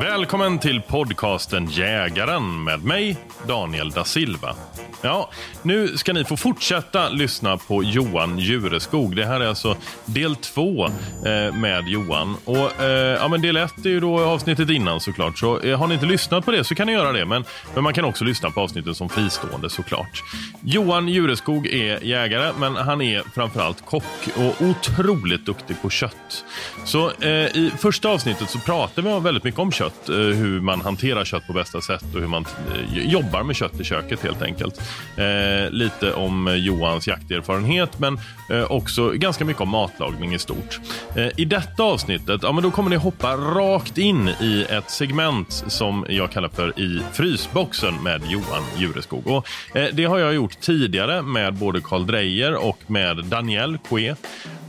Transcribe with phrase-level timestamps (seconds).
[0.00, 4.54] Välkommen till podcasten Jägaren med mig, Daniel da Silva.
[5.04, 5.30] Ja,
[5.62, 9.16] nu ska ni få fortsätta lyssna på Johan Jureskog.
[9.16, 12.36] Det här är alltså del två eh, med Johan.
[12.44, 15.38] Och eh, ja, men Del ett är ju då avsnittet innan såklart.
[15.38, 17.24] Så eh, har ni inte lyssnat på det så kan ni göra det.
[17.24, 20.22] Men, men man kan också lyssna på avsnittet som fristående såklart.
[20.60, 26.44] Johan Jureskog är jägare, men han är framförallt kock och otroligt duktig på kött.
[26.84, 30.60] Så eh, i första avsnittet så pratar vi väldigt mycket om kött kött, eh, hur
[30.60, 34.22] man hanterar kött på bästa sätt och hur man eh, jobbar med kött i köket
[34.22, 34.80] helt enkelt.
[35.16, 38.18] Eh, lite om eh, Johans jakterfarenhet men
[38.50, 40.80] eh, också ganska mycket om matlagning i stort.
[41.16, 45.64] Eh, I detta avsnittet ja, men då kommer ni hoppa rakt in i ett segment
[45.66, 49.26] som jag kallar för I frysboxen med Johan Jureskog.
[49.26, 54.14] Och, eh, det har jag gjort tidigare med både Karl Dreyer och med Daniel Coué.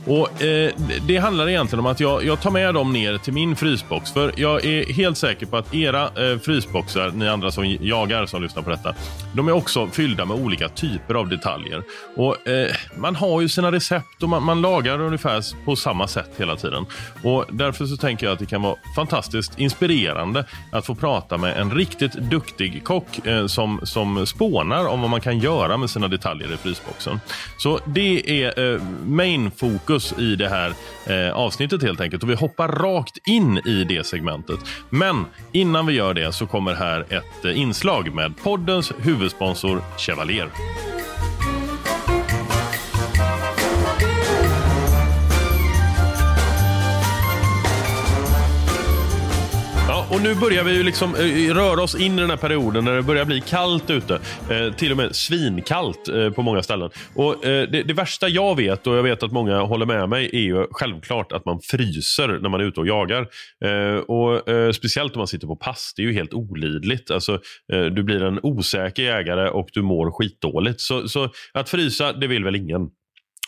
[0.06, 0.72] Och eh,
[1.06, 4.12] Det handlar egentligen om att jag, jag tar med dem ner till min frysbox.
[4.12, 8.42] För jag är helt säker på att era eh, frysboxar, ni andra som jagar som
[8.42, 8.94] lyssnar på detta,
[9.32, 11.82] de är också fyllda med olika typer av detaljer.
[12.16, 16.30] Och eh, Man har ju sina recept och man, man, lagar ungefär på samma sätt
[16.36, 16.86] hela tiden.
[17.22, 21.58] Och Därför så tänker jag att det kan vara fantastiskt inspirerande att få prata med
[21.58, 26.08] en riktigt duktig kock eh, som, som spånar om vad man kan göra med sina
[26.08, 27.20] detaljer i frysboxen.
[27.58, 30.72] Så det är eh, main fokus fokus i det här
[31.06, 32.22] eh, avsnittet helt enkelt.
[32.22, 34.58] Och vi hoppar rakt in i det segmentet.
[34.90, 40.48] Men innan vi gör det så kommer här ett eh, inslag med poddens huvudsponsor Chevalier.
[50.14, 52.96] Och nu börjar vi ju liksom eh, röra oss in i den här perioden när
[52.96, 54.20] det börjar bli kallt ute.
[54.50, 56.90] Eh, till och med svinkallt eh, på många ställen.
[57.14, 60.30] Och eh, det, det, värsta jag vet, och jag vet att många håller med mig,
[60.32, 63.26] är ju självklart att man fryser när man är ute och jagar.
[63.64, 65.92] Eh, och eh, Speciellt om man sitter på pass.
[65.96, 67.10] Det är ju helt olidligt.
[67.10, 67.32] Alltså,
[67.72, 70.80] eh, du blir en osäker jägare och du mår skitdåligt.
[70.80, 72.88] Så, så att frysa, det vill väl ingen.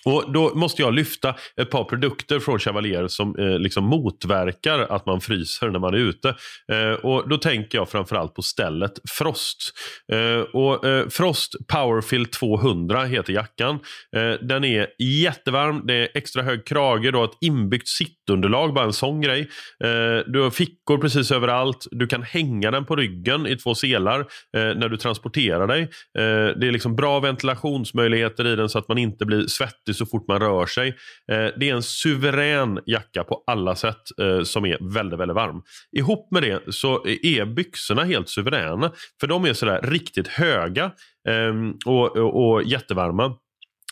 [0.07, 5.07] Och Då måste jag lyfta ett par produkter från Chevalier som eh, liksom motverkar att
[5.07, 6.35] man fryser när man är ute.
[6.73, 9.73] Eh, och Då tänker jag framförallt på stället Frost.
[10.13, 13.79] Eh, och eh, Frost Powerfill 200 heter jackan.
[14.17, 18.85] Eh, den är jättevarm, det är extra hög krage, du har ett inbyggt sittunderlag, bara
[18.85, 19.41] en sån grej.
[19.85, 24.21] Eh, du har fickor precis överallt, du kan hänga den på ryggen i två selar
[24.21, 25.83] eh, när du transporterar dig.
[26.19, 30.07] Eh, det är liksom bra ventilationsmöjligheter i den så att man inte blir svettig så
[30.07, 30.89] fort man rör sig.
[31.33, 35.63] Eh, det är en suverän jacka på alla sätt eh, som är väldigt, väldigt varm.
[35.97, 38.93] Ihop med det så är byxorna helt suveräna.
[39.21, 40.85] För de är sådär riktigt höga
[41.29, 41.55] eh,
[41.87, 43.37] och, och, och jättevarma.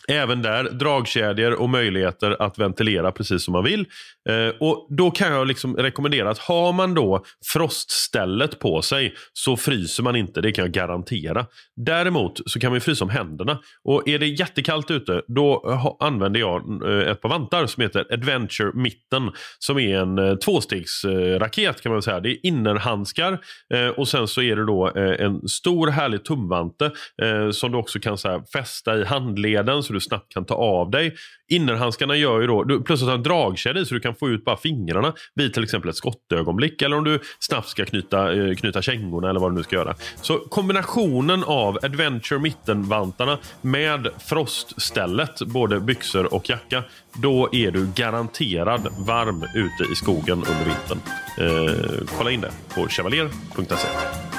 [0.07, 3.85] Även där dragkedjor och möjligheter att ventilera precis som man vill.
[4.29, 9.57] Eh, och Då kan jag liksom rekommendera att har man då froststället på sig så
[9.57, 11.45] fryser man inte, det kan jag garantera.
[11.75, 13.59] Däremot så kan man frysa om händerna.
[13.83, 18.71] Och Är det jättekallt ute då använder jag eh, ett par vantar som heter Adventure
[18.73, 19.31] Mitten.
[19.59, 22.19] Som är en eh, tvåstegsraket kan man säga.
[22.19, 23.39] Det är innerhandskar
[23.73, 26.91] eh, och sen så är det då eh, en stor härlig tumvante
[27.21, 30.55] eh, som du också kan så här, fästa i handleden så du snabbt kan ta
[30.55, 31.15] av dig.
[31.47, 34.45] Innerhandskarna gör ju då, du, plus att en dragkedja i så du kan få ut
[34.45, 36.81] bara fingrarna vid till exempel ett skottögonblick.
[36.81, 39.95] Eller om du snabbt ska knyta, eh, knyta kängorna eller vad du nu ska göra.
[40.21, 46.83] Så kombinationen av Adventure mittenvantarna med froststället, både byxor och jacka.
[47.13, 50.99] Då är du garanterad varm ute i skogen under vintern.
[51.37, 54.34] Eh, kolla in det på chevalier.se.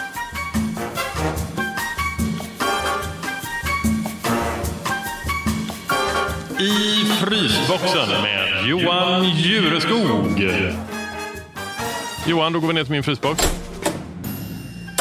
[6.61, 10.51] I frysboxen med Johan Jureskog.
[12.27, 13.43] Johan, då går vi ner till min frysbox.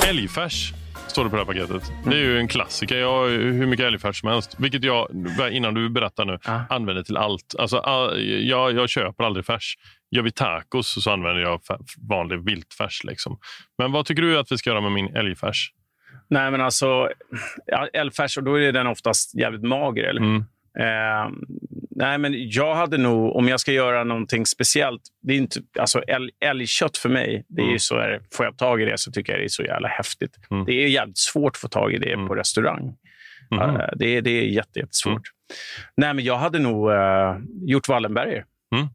[0.09, 0.73] Älgfärs
[1.07, 1.91] står det på det här paketet.
[2.05, 2.95] Det är ju en klassiker.
[2.97, 4.55] Jag har hur mycket älgfärs som helst.
[4.59, 5.09] Vilket jag,
[5.51, 6.65] innan du berättar nu, Ja.
[6.69, 7.55] använder till allt.
[7.59, 9.77] Alltså, all, jag, jag köper aldrig färs.
[10.11, 11.61] Gör vi tacos så använder jag
[12.09, 13.03] vanlig viltfärs.
[13.03, 13.39] Liksom.
[13.77, 15.71] Men vad tycker du att vi ska göra med min älgfärs?
[16.29, 17.09] Nej, men alltså,
[17.93, 20.03] älgfärs, och då är den oftast jävligt mager.
[20.03, 20.21] Eller?
[20.21, 20.45] Mm.
[20.79, 21.29] Eh,
[21.95, 25.99] nej, men jag hade nog, om jag ska göra någonting speciellt, det är inte, alltså
[26.01, 27.79] älg, älgkött för mig, det är Mm.
[27.79, 30.31] så här, får jag tag i det så tycker jag det är så jävla häftigt.
[30.51, 30.65] Mm.
[30.65, 32.27] Det är jävligt svårt att få tag i det Mm.
[32.27, 32.95] på restaurang.
[33.51, 33.61] Mhm.
[33.61, 35.21] Eh, det, är- det är jätte, jättesvårt.
[35.97, 38.45] Nej, men jag hade nog eh, gjort Wallenberger.
[38.75, 38.87] Mm.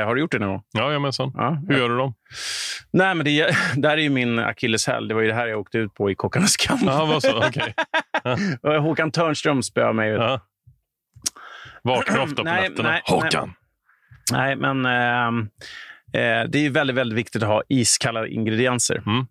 [0.00, 0.62] Eh, har du gjort det någon gång?
[0.78, 1.32] Jajamensan.
[1.36, 1.62] Ja.
[1.68, 2.14] Hur gör du dem?
[2.92, 5.08] Nej, men det, där är ju min akilleshäl.
[5.08, 6.82] Det var ju det här jag åkte ut på i Kockarnas kamp.
[6.84, 7.38] Ja, vad så?
[7.46, 7.74] Okej.
[8.80, 10.08] Håkan Törnström spöade mig.
[10.10, 10.40] Ja.
[11.82, 12.88] Vaknar ofta på Nej, nätterna.
[12.90, 13.52] nej, Håkan!
[14.32, 15.40] Nej, men ehm,
[16.12, 19.02] eh, det är väldigt, väldigt viktigt att ha iskalla ingredienser.
[19.06, 19.26] Mm.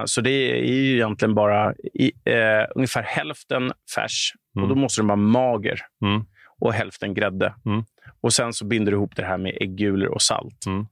[0.00, 0.30] Eh, så det
[0.60, 4.62] är ju egentligen bara i, eh, ungefär hälften färs Mm.
[4.70, 6.24] och då måste den vara mager Mm.
[6.60, 7.54] och hälften grädde.
[7.66, 7.84] Mm.
[8.20, 10.66] Och Sen så binder du ihop det här med äggulor och salt.
[10.66, 10.86] Mm.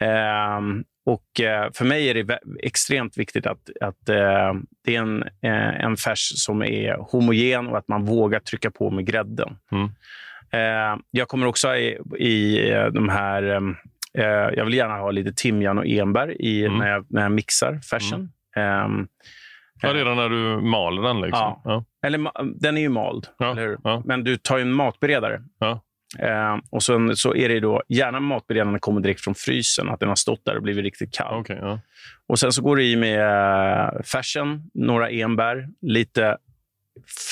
[0.00, 4.54] Ehm, och eh, För mig är det extremt viktigt att, att eh,
[4.84, 8.90] det är en, eh, en färs som är homogen och att man vågar trycka på
[8.90, 9.56] med grädden.
[9.72, 9.88] Mm.
[10.56, 13.42] Eh, jag kommer också i, i eh, de här...
[14.18, 14.24] eh,
[14.54, 16.78] jag vill gärna ha lite timjan och enbär i, Mm.
[16.78, 18.32] när, jag, när jag mixar färsen.
[18.56, 19.06] Ehm,
[19.82, 21.20] Ja, redan när du maler den.
[21.20, 21.38] Liksom.
[21.40, 21.60] Ja.
[21.64, 21.84] Ja.
[22.06, 22.30] eller,
[22.60, 24.02] den är ju mald, Ja, ja.
[24.04, 25.42] men du tar ju en matberedare.
[26.18, 30.08] Eh, och sen så är det då, gärna matberedaren kommer direkt från frysen, att den
[30.08, 31.44] har stått där och blivit riktigt kall.
[31.48, 31.80] Ja.
[32.26, 36.36] Och Sen så går du i med färsen, några enbär, lite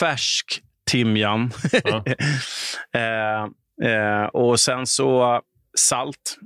[0.01, 1.51] färsk timjan.
[1.85, 2.05] Ja.
[2.95, 5.41] eh, eh, och sen så
[5.79, 6.37] salt.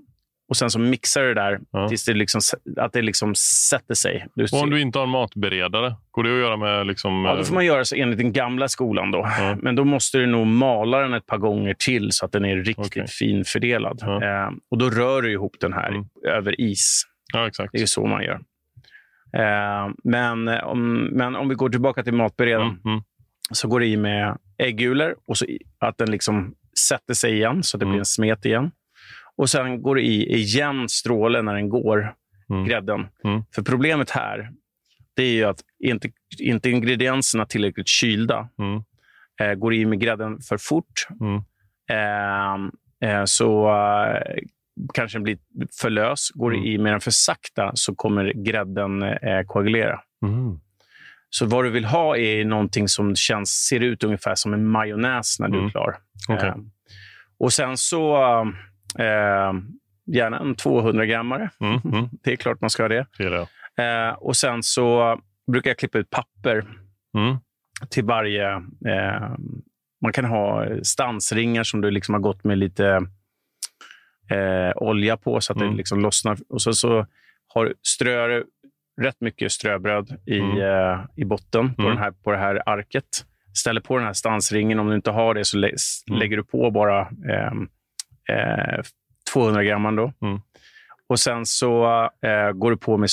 [0.50, 1.88] Och sen så mixar du det där Ja.
[1.88, 2.40] tills det liksom,
[2.76, 3.34] att det liksom
[3.70, 4.26] sätter sig.
[4.52, 6.86] Och om du inte har en matberedare, går det att göra med...
[6.86, 9.10] Liksom, Ja, då får man göra så enligt den gamla skolan.
[9.10, 9.18] Då.
[9.38, 9.56] Ja.
[9.62, 12.56] Men då måste du nog mala den ett par gånger till så att den är
[12.56, 13.06] riktigt Okej.
[13.08, 14.02] finfördelad.
[14.02, 16.04] Eh, och Då rör du ihop den här Mm.
[16.28, 17.02] över is.
[17.32, 17.72] Ja, exakt.
[17.72, 18.40] Det är så man gör.
[19.36, 23.02] Eh, men, eh, om, men om vi går tillbaka till matberedaren Mm, mm,
[23.52, 25.46] så går det i med äggulor och så
[25.78, 26.54] att den liksom
[26.88, 27.92] sätter sig igen så att det Mm.
[27.92, 28.70] blir en smet igen.
[29.36, 32.14] Och Sen går det i igen stråle när den går,
[32.50, 32.64] Mm.
[32.64, 33.06] grädden.
[33.24, 33.42] Mm.
[33.54, 34.50] För problemet här
[35.16, 38.82] det är ju att inte, inte ingredienserna tillräckligt kylda mm,
[39.40, 41.06] eh, går i med grädden för fort
[41.90, 42.54] eh,
[43.10, 44.38] eh, så eh,
[44.94, 45.38] kanske den blir
[45.80, 46.30] för lös.
[46.34, 46.66] Går Mm.
[46.66, 50.00] i med den för sakta så kommer grädden eh, koagulera.
[50.26, 50.60] Mm.
[51.30, 55.40] Så vad du vill ha är någonting som känns, ser ut ungefär som en majonnäs
[55.40, 55.70] när du är Mm.
[55.70, 55.96] klar.
[56.28, 56.48] Okej.
[56.48, 56.54] Eh,
[57.38, 58.16] och sen så
[58.98, 59.52] eh,
[60.06, 61.50] gärna en 200 grammare.
[61.60, 62.08] Mm, mm.
[62.24, 63.06] Det är klart man ska ha det.
[63.18, 63.46] Det.
[63.84, 65.18] Eh, och sen så
[65.52, 66.64] brukar jag klippa ut papper
[67.16, 67.36] Mm.
[67.90, 68.52] till varje...
[68.86, 69.30] Eh,
[70.02, 72.86] man kan ha stansringar som du liksom har gått med lite
[74.30, 75.70] eh, olja på så att Mm.
[75.70, 76.38] det liksom lossnar.
[76.48, 77.06] Och så, så
[77.54, 78.44] har, strör
[79.00, 80.58] rätt mycket ströbröd i, Mm.
[80.60, 81.94] eh, i botten på, Mm.
[81.94, 83.04] den här, på det här arket.
[83.54, 84.78] Ställer på den här stansringen.
[84.78, 85.72] Om du inte har det så lä-
[86.08, 86.20] Mm.
[86.20, 87.52] lägger du på bara eh,
[88.36, 88.80] eh,
[89.32, 89.96] 200 gram.
[89.96, 90.12] Då.
[90.22, 90.40] Mm.
[91.08, 91.86] Och sen så
[92.22, 93.08] eh, går du på med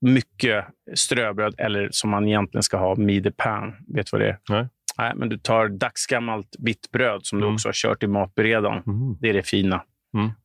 [0.00, 3.74] mycket ströbröd, eller som man egentligen ska ha, mide pan.
[3.94, 4.38] Vet du vad det är?
[4.48, 4.68] Nej.
[4.98, 7.54] Nej, men du tar dagsgammalt vitt bröd som du Mm.
[7.54, 8.82] också har kört i matberedaren.
[8.86, 9.16] Mm.
[9.20, 9.82] Det är det fina.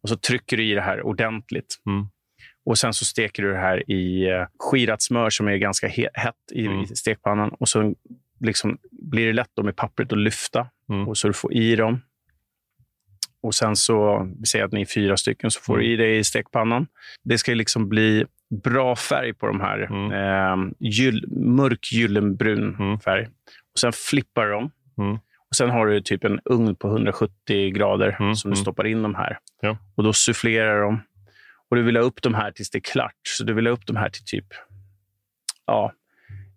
[0.04, 1.76] Och så trycker du i det här ordentligt.
[2.66, 6.10] Och Sen så steker du det här i eh, skirat smör som är ganska he-
[6.14, 6.86] hett i, Mm.
[6.86, 7.50] stekpannan.
[7.50, 7.94] Och så
[8.40, 10.68] liksom blir det lätt då med pappret att lyfta.
[10.90, 11.08] Mm.
[11.08, 12.02] Och så du får i dem.
[13.42, 15.94] Och sen så, vi säger att ni är fyra stycken, så får du Mm.
[15.94, 16.88] i det i stekpannan.
[17.24, 18.26] Det ska liksom bli
[18.64, 19.80] bra färg på de här.
[19.80, 20.12] Mm.
[20.12, 23.00] Eh, gyll, mörk gyllenbrun Mm.
[23.00, 23.26] färg.
[23.74, 24.72] Och Sen flippar du dem.
[24.98, 25.14] Mm.
[25.50, 29.02] Och Sen har du typ en ugn på 170 grader Mm, som du stoppar in
[29.02, 29.38] de här.
[29.62, 29.78] Ja.
[29.96, 31.02] Och Då sufflerar de.
[31.76, 33.16] Och Du vill ha upp de här tills det är klart.
[33.24, 34.46] Så du vill ha upp de här till typ...
[35.66, 35.94] Ja,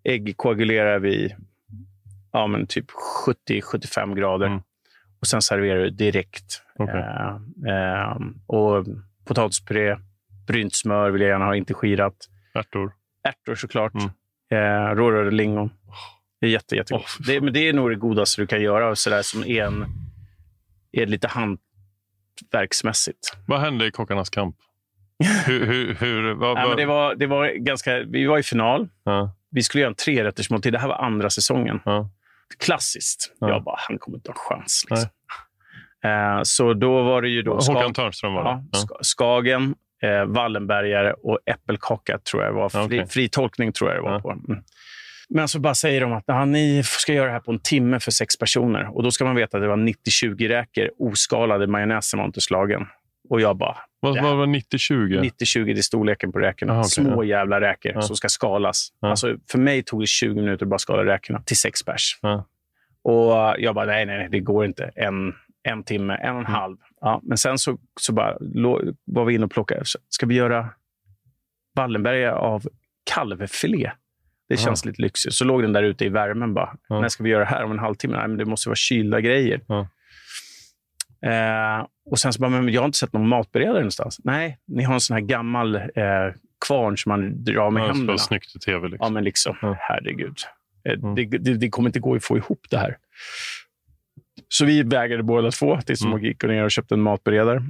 [0.05, 1.35] ägg koagulerar vi
[2.33, 2.87] ja, men typ
[3.27, 4.47] 70-75 grader.
[4.47, 4.61] Mm.
[5.21, 6.63] och sen serverar du direkt.
[6.79, 7.05] Okej.
[7.67, 8.87] Eh, eh, och
[9.25, 9.97] potatispuré,
[10.47, 12.29] brynt smör vill jag gärna ha, inte skirat.
[12.55, 12.93] Ärtor.
[13.23, 13.93] Ärtor såklart.
[13.95, 14.09] Mm.
[14.51, 15.71] Eh, rårörda lingon.
[16.41, 17.17] Det är jätte, jättegott.
[17.19, 19.65] Fy det, men det är nog det godaste du kan göra, och sådär, som är,
[19.65, 19.87] en,
[20.93, 23.37] är lite hantverksmässigt.
[23.47, 24.57] Vad hände i Kockarnas kamp?
[25.47, 28.89] Hur, hur, hur, vad, Nej, men det, var, det var ganska, vi var i final.
[29.05, 30.73] ja, Vi skulle göra en trerättersmåltid.
[30.73, 31.81] Det här var andra säsongen.
[31.85, 32.11] ja.
[32.65, 33.33] Klassiskt.
[33.41, 33.49] Ja.
[33.49, 34.85] Jag bara, han kommer inte ha chans.
[34.91, 35.09] Liksom.
[36.05, 38.51] Eh, så då var det ju då Håkan Skag, Törnström var det.
[38.51, 38.79] ja, Ja.
[38.79, 42.69] Ska- Skagen, eh, Wallenbergare och äppelkaka tror jag det var.
[42.69, 43.07] Fri, Okej.
[43.07, 44.31] fri tolkning tror jag det var på.
[44.31, 44.63] Mm.
[45.29, 48.01] Men så bara säger de att ja, ni ska göra det här på en timme
[48.01, 48.97] för sex personer.
[48.97, 50.91] Och Då ska man veta att det var 90-20 räkor.
[50.99, 52.87] Oskalade majonnäsen var inte slagen.
[53.31, 55.21] Och jag bara, Vad, vad var 90-20?
[55.41, 56.73] 90-20 det är storleken på räkorna.
[56.73, 58.03] Aha, okej, Små jävla räkor Ja.
[58.03, 58.89] som ska skalas.
[59.01, 59.09] Ja.
[59.11, 62.19] Alltså, för mig tog det 20 minuter att bara skala räkorna till sex pers.
[62.23, 62.45] Ja.
[63.03, 64.91] Och jag bara, nej, nej, det går inte.
[64.95, 66.53] En, en timme, en och en Mm.
[66.53, 66.77] halv.
[67.01, 68.37] Ja, men sen så, så bara,
[69.05, 69.83] var vi inne och plockade.
[70.09, 70.69] Ska vi göra
[71.77, 72.63] Wallenberga av
[73.15, 73.91] kalvfilé?
[74.49, 75.35] Det känns lite lyxigt.
[75.35, 76.55] Så låg den där ute i värmen.
[76.55, 76.77] bara.
[76.89, 78.17] När ska vi göra det här om en halvtimme?
[78.17, 79.61] Nej, men det måste vara kylda grejer.
[81.21, 81.79] Ja.
[81.81, 84.21] Eh, och sen så bara, men jag har inte sett någon matberedare någonstans.
[84.25, 85.83] Nej, ni har en sån här gammal eh,
[86.67, 88.19] kvarn som man drar med Ja, händerna.
[88.19, 88.79] snyggt i tv.
[88.83, 89.15] Ja, Liksom.
[89.15, 89.77] men liksom, Ja.
[89.81, 90.37] herregud.
[90.85, 91.15] Eh, Mm.
[91.15, 92.97] Det, det, det kommer inte gå att få ihop det här.
[94.49, 96.13] Så vi vägrade båda två tills Mm.
[96.13, 96.25] mm.
[96.25, 97.63] gick ner och köpte en matberedare.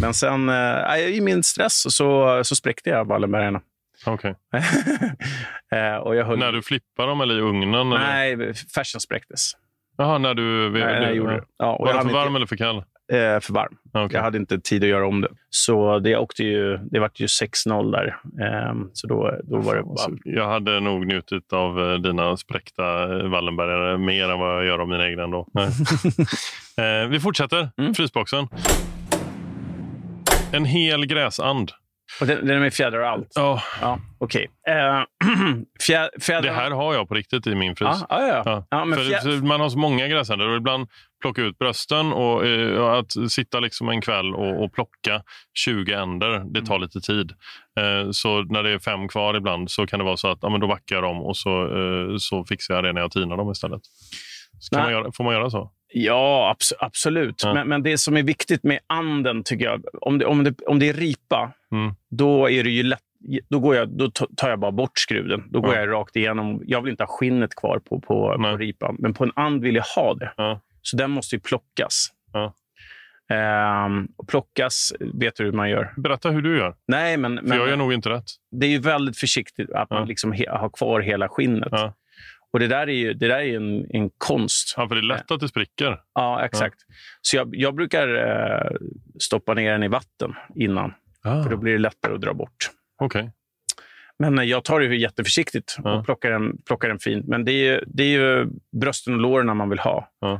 [0.00, 3.60] Men sen, eh, i min stress, så, så spräckte jag Wallenbergarna.
[4.06, 4.34] Okej.
[5.72, 6.38] eh, och jag höll...
[6.38, 7.74] När du flippar dem eller i ugnen?
[7.74, 7.98] Eller?
[7.98, 9.52] Nej, färsen spräcktes.
[9.96, 10.70] Jaha, när du...
[10.70, 11.42] Nej, jag gjorde det.
[11.58, 12.76] Ja, Var den för varm inte, eller för kall?
[13.12, 13.76] eh, för varm.
[13.92, 14.16] Ja, okej.
[14.16, 15.28] Jag hade inte tid att göra om det.
[15.50, 18.16] Så det, åkte ju, det vart ju 6-0 där.
[18.46, 20.18] Ehm, så då, då var det bara...
[20.24, 24.78] Jag hade nog njutit av eh, dina spräckta eh, Wallenbergare mer än vad jag gör
[24.78, 25.46] av mina egna ändå.
[26.78, 27.68] Eh, vi fortsätter.
[27.78, 27.94] Mm.
[27.94, 28.48] Frysboxen.
[30.52, 31.72] En hel gräsand.
[32.20, 33.32] Och den, den är med fjädrar och allt.
[33.34, 34.46] Ja, Ja, okej.
[34.68, 35.02] Eh,
[35.86, 36.42] fjä, fjädrar...
[36.42, 37.88] det här har jag på riktigt i min frys.
[37.88, 38.42] Ja, ja, ja.
[38.44, 38.66] Ja.
[38.70, 39.46] ja men För fjä...
[39.46, 40.88] man har så många gräsänder och ibland
[41.22, 45.22] plocka ut brösten och eh, att sitta liksom en kväll och, och plocka
[45.54, 46.64] 20 änder, det Mm.
[46.64, 47.32] tar lite tid.
[47.80, 50.48] Eh, så när det är fem kvar ibland så kan det vara så att ja,
[50.48, 53.36] men då backar jag dem och så, eh, så fixar jag det när jag tinar
[53.36, 53.82] dem istället.
[54.72, 55.70] Man göra, får man göra så?
[55.92, 57.42] Ja, abs absolut.
[57.44, 57.54] Ja.
[57.54, 60.78] Men, men det som är viktigt med anden, tycker jag, om det, om det, om
[60.78, 61.94] det är ripa, Mm.
[62.10, 63.00] då är det ju lätt
[63.48, 65.42] då, går jag, då ta- tar jag bara bort skruden.
[65.50, 65.80] Då går Ja.
[65.80, 66.62] jag rakt igenom.
[66.66, 69.74] Jag vill inte ha skinnet kvar på, på, på ripan, men på en and vill
[69.74, 70.32] jag ha det.
[70.36, 70.60] Ja.
[70.82, 72.08] Så den måste ju plockas.
[72.32, 72.54] Ja.
[73.30, 75.92] Ehm, och plockas, vet du hur man gör?
[75.96, 78.24] Berätta hur du gör, Nej, men, för men jag gör nog inte rätt.
[78.50, 81.72] det är ju väldigt försiktigt att man liksom he, har kvar hela skinnet.
[82.56, 82.58] Ja.
[82.58, 84.74] Och Det där är ju, det där är en, en konst.
[84.76, 86.00] Ja, för det är lätt att det spricker.
[86.14, 86.76] Ja, exakt.
[87.22, 88.76] Så jag, jag brukar eh,
[89.20, 90.94] stoppa ner den i vatten innan,
[91.24, 91.42] Ah.
[91.42, 92.70] för då blir det lättare att dra bort.
[93.00, 93.30] Okej.
[94.18, 95.98] Men eh, jag tar det jätteförsiktigt Ja.
[95.98, 97.26] och plockar den, plockar den fint.
[97.28, 98.46] Men det är, ju, det är ju
[98.80, 100.10] brösten och låren man vill ha.
[100.20, 100.32] Ja.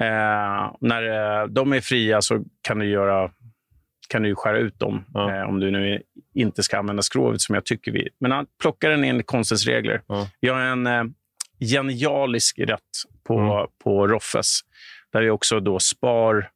[0.00, 1.02] Eh, när
[1.42, 3.30] eh, de är fria så kan du, göra,
[4.08, 5.34] kan du skära ut dem Ja.
[5.36, 6.02] eh, om du nu
[6.34, 8.08] inte ska använda skrovet som jag tycker vi...
[8.20, 10.02] Men han plockar den enligt konstens regler.
[10.06, 10.28] Ja.
[10.40, 11.04] Vi har en eh,
[11.60, 12.80] genialisk rätt
[13.26, 13.66] på, Mm.
[13.84, 14.60] på Roffes
[15.12, 16.50] där vi också då spar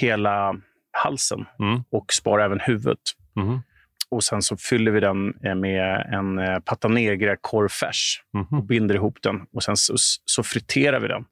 [0.00, 0.54] hela
[0.92, 1.82] halsen Mm.
[1.90, 2.98] och spar även huvudet.
[3.36, 3.62] Mhm.
[4.10, 8.94] Och Sen så fyller vi den eh, med en eh, pata negra korvfärs och binder
[8.94, 9.40] ihop den.
[9.52, 11.24] Och Sen så, så friterar vi den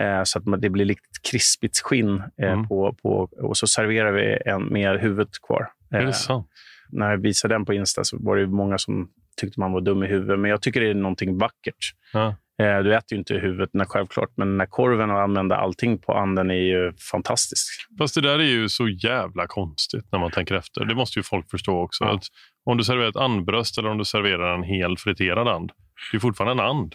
[0.00, 2.22] eh, så att det blir lite krispigt skinn.
[2.42, 2.68] Mm.
[2.68, 5.68] på, på, och så serverar vi en med huvudet kvar.
[5.90, 6.46] Är det sant?
[6.90, 10.02] när jag visade den på Insta så var det många som tyckte man var dum
[10.02, 10.38] i huvudet.
[10.38, 11.92] Men jag tycker det är någonting vackert.
[12.12, 12.34] Ja.
[12.62, 15.98] Eh, Du äter ju inte huvudet när självklart, men den här korven och använda allting
[15.98, 17.68] på anden är ju fantastisk.
[17.98, 20.84] Fast det där är ju så jävla konstigt när man tänker efter.
[20.84, 22.04] Det måste ju folk förstå också.
[22.04, 22.14] Ja.
[22.14, 22.24] Att
[22.64, 25.72] om du serverar ett andbröst eller om du serverar en hel friterad and,
[26.12, 26.94] det är fortfarande en and.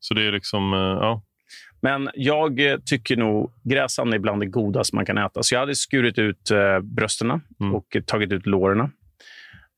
[0.00, 1.22] Så det är liksom, eh, ja.
[1.82, 5.42] Men jag eh, tycker nog gräsand är bland det godaste man kan äta.
[5.42, 6.50] Så jag hade skurit ut
[6.82, 7.30] brösten
[7.60, 7.74] Mm.
[7.74, 8.92] och tagit ut låren.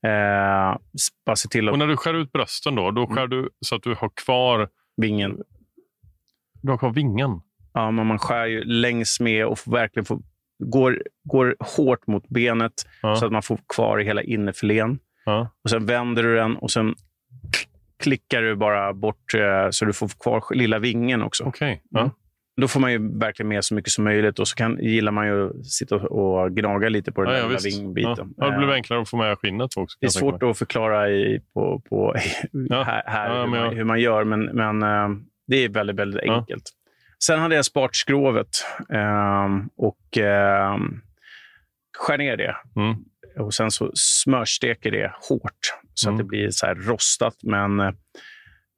[0.03, 0.77] Eh,
[1.25, 3.75] bara se till Och att när du skär ut brösten då, då skär du så
[3.75, 5.37] att du har kvar, vingen...
[6.61, 7.41] du har kvar vingen.
[7.73, 10.19] Ja, men man skär ju längs med och verkligen får,
[10.63, 13.15] går, går hårt mot benet Ja.
[13.15, 14.99] så att man får kvar hela innerfilén.
[15.25, 15.47] Ja.
[15.63, 16.95] Och Sen vänder du den och sen
[17.99, 21.43] klickar du bara bort eh, så du får kvar lilla vingen också.
[21.43, 21.83] Okej.
[21.89, 22.11] Ja.
[22.61, 25.27] Då får man ju verkligen med så mycket som möjligt och så kan, gillar man
[25.27, 28.33] ju att sitta och gnaga lite på den Ja, där ja, vingbiten.
[28.37, 28.49] Ja.
[28.49, 29.97] Det blir Eh, enklare att få med skinnet också.
[29.99, 32.15] det är svårt att förklara i, på, på,
[32.51, 32.83] Ja.
[32.83, 35.09] här, här hur, man, hur man gör, men, men eh,
[35.47, 36.63] det är väldigt, väldigt enkelt.
[37.25, 38.47] Sen hade jag sparat skrovet
[38.89, 41.01] ehm, och ehm,
[41.97, 42.55] skär ner det.
[42.75, 42.95] Mm.
[43.39, 45.51] Och sen så smörsteker det hårt
[45.93, 46.15] så Mm.
[46.15, 47.91] att det blir så här rostat, men eh,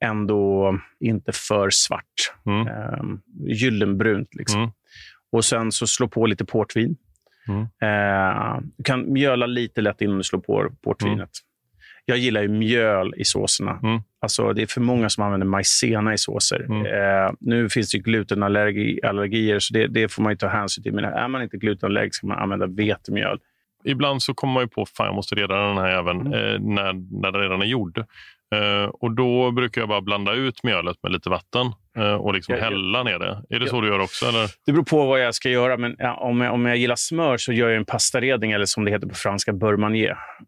[0.04, 2.32] ändå inte för svart.
[2.46, 2.66] Mm.
[2.66, 4.34] Ehm, gyllenbrunt.
[4.34, 4.60] Liksom.
[4.60, 4.72] Mm.
[5.32, 6.96] Och sen så slå på lite portvin.
[7.48, 7.60] Mm.
[7.62, 11.30] Eh, du kan mjöla lite lätt innan du slår på portvinet.
[12.04, 13.80] Jag gillar ju mjöl i såserna.
[13.82, 14.00] Mm.
[14.20, 16.60] Alltså, det är för många som använder majsena i såser.
[16.64, 16.86] Mm.
[16.86, 20.92] Eh, nu finns det glutenallergier, så det, det får man ju ta hänsyn till.
[20.94, 23.38] Men är man inte glutenallergisk ska man använda vetemjöl.
[23.84, 26.32] Ibland så kommer man ju på fan jag måste reda den här även Mm.
[26.32, 28.04] eh, när, när den redan är gjord.
[28.54, 31.66] Eh, och Då brukar jag bara blanda ut mjölet med lite vatten
[31.98, 32.64] eh, och liksom Ja, ja.
[32.64, 33.42] hälla ner det.
[33.56, 33.70] Är det Ja.
[33.70, 34.26] så du gör också?
[34.26, 34.50] Eller?
[34.66, 35.76] Det beror på vad jag ska göra.
[35.76, 38.84] Men ja, om, jag, om jag gillar smör så gör jag en pastaredning, eller som
[38.84, 39.76] det heter på franska, beurre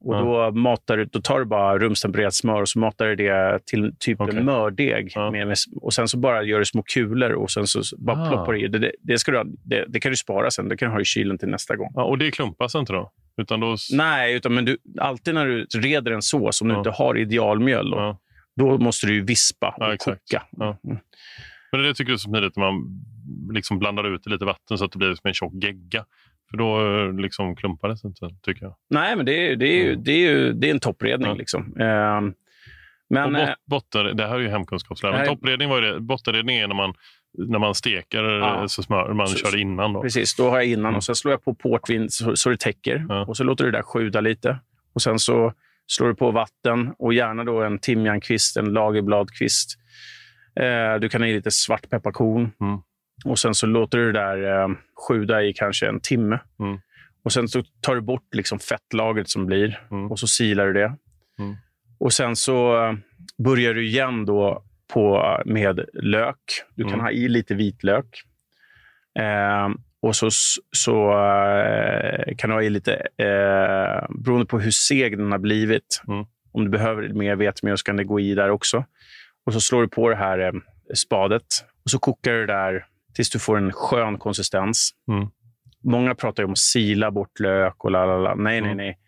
[0.00, 0.20] Och Ja.
[0.20, 4.20] då, matar, då tar du bara rumstempererat smör och så matar du det till typ
[4.20, 4.36] Okej.
[4.36, 5.12] en mördeg.
[5.14, 5.30] Ja.
[5.30, 8.28] Med, och Sen så bara gör du små kulor och sen så bara Ah.
[8.28, 8.68] ploppar du i.
[8.68, 10.68] Det, det, det, ska du, det, det kan du spara sen.
[10.68, 11.90] Det kan du ha i kylen till nästa gång.
[11.94, 13.10] Ja, och det klumpas inte då?
[13.40, 16.78] Utan då Nej, utan men du, alltid när du reder en sås, om du Ja.
[16.78, 18.18] inte har idealmjöl, då, Ja.
[18.56, 20.42] då måste du ju vispa och Ja, koka.
[20.60, 20.76] Mm.
[21.72, 22.82] Men det tycker jag är så smidigt när man
[23.52, 26.04] liksom blandar ut lite vatten så att det blir som en tjock gegga.
[26.50, 28.74] För då eh, liksom klumpar det sig inte, tycker jag.
[28.90, 30.02] Nej, men det är, det är, ju, Mm.
[30.04, 31.36] det är, ju, det är en toppredning.
[31.36, 31.76] Liksom.
[31.80, 32.34] Ehm,
[33.10, 35.12] men, och eh, bot, botten, det här är ju hemkunskapslära.
[35.12, 36.00] här Men Toppredning var det.
[36.00, 36.94] Bottenredning är när man,
[37.38, 38.60] när man steker Ja.
[38.60, 39.92] eh, så smör, man Så- kör innan.
[39.92, 40.02] Då.
[40.02, 40.96] Precis, då har jag innan Mm.
[40.96, 43.06] och sen slår jag på portvin så, så det täcker.
[43.08, 43.24] Ja.
[43.26, 44.58] Och så låter du det där sjuda lite.
[44.94, 45.52] Och sen så
[45.86, 49.78] slår du på vatten och gärna då en timjankvist, en lagerbladkvist.
[50.60, 52.50] Eh, du kan ha i lite svartpepparkorn.
[52.60, 52.78] Mm.
[53.24, 54.68] Och sen så låter du det där eh,
[55.08, 56.38] sjuda i kanske en timme.
[56.60, 56.78] Mm.
[57.24, 60.10] Och sen så tar du bort liksom fettlagret som blir Mm.
[60.10, 60.96] och så silar du det.
[61.38, 61.56] Mm.
[62.00, 62.92] Och sen så eh,
[63.44, 66.36] börjar du igen då på, med lök.
[66.74, 67.00] Du kan Mm.
[67.04, 68.06] ha i lite vitlök.
[69.18, 69.68] Eh,
[70.02, 70.28] och så,
[70.76, 76.02] så eh, kan du ha i lite, eh, beroende på hur seg den har blivit.
[76.08, 76.24] Mm.
[76.52, 78.84] Om du behöver mer vetemjöl så kan det gå i där också.
[79.46, 80.52] Och så slår du på det här eh,
[80.94, 81.42] spadet
[81.84, 84.90] och så kokar du det där tills du får en skön konsistens.
[85.10, 85.28] Mm.
[85.84, 88.34] Många pratar om att sila bort lök och la la la.
[88.34, 88.76] Nej, nej, Mm.
[88.76, 88.98] nej.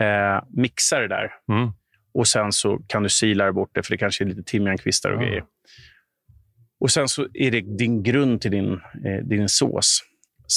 [0.00, 1.68] Eh, mixa det där Mm.
[2.14, 5.18] Och sen så kan du sila bort det, för det kanske är lite timjankvistar och
[5.18, 5.22] Ah.
[5.24, 5.44] grejer.
[6.80, 10.00] Och sen så är det din grund till din, eh, din sås.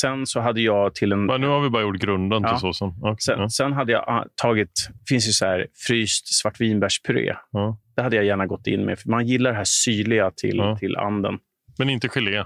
[0.02, 1.26] Sen så hade jag till en...
[1.26, 2.50] Men nu har vi bara gjort grunden Ja.
[2.50, 2.88] till såsen.
[2.88, 3.16] Okay.
[3.20, 3.50] Sen, ja.
[3.50, 4.90] sen hade jag ah, tagit...
[5.10, 7.36] Finns ju så här fryst svartvinbärspuré.
[7.52, 7.78] Ja.
[7.96, 9.00] Det hade jag gärna gått in med.
[9.00, 10.78] För man gillar det här syrliga till, Ja.
[10.78, 11.40] till anden.
[11.78, 12.44] Men inte gelé.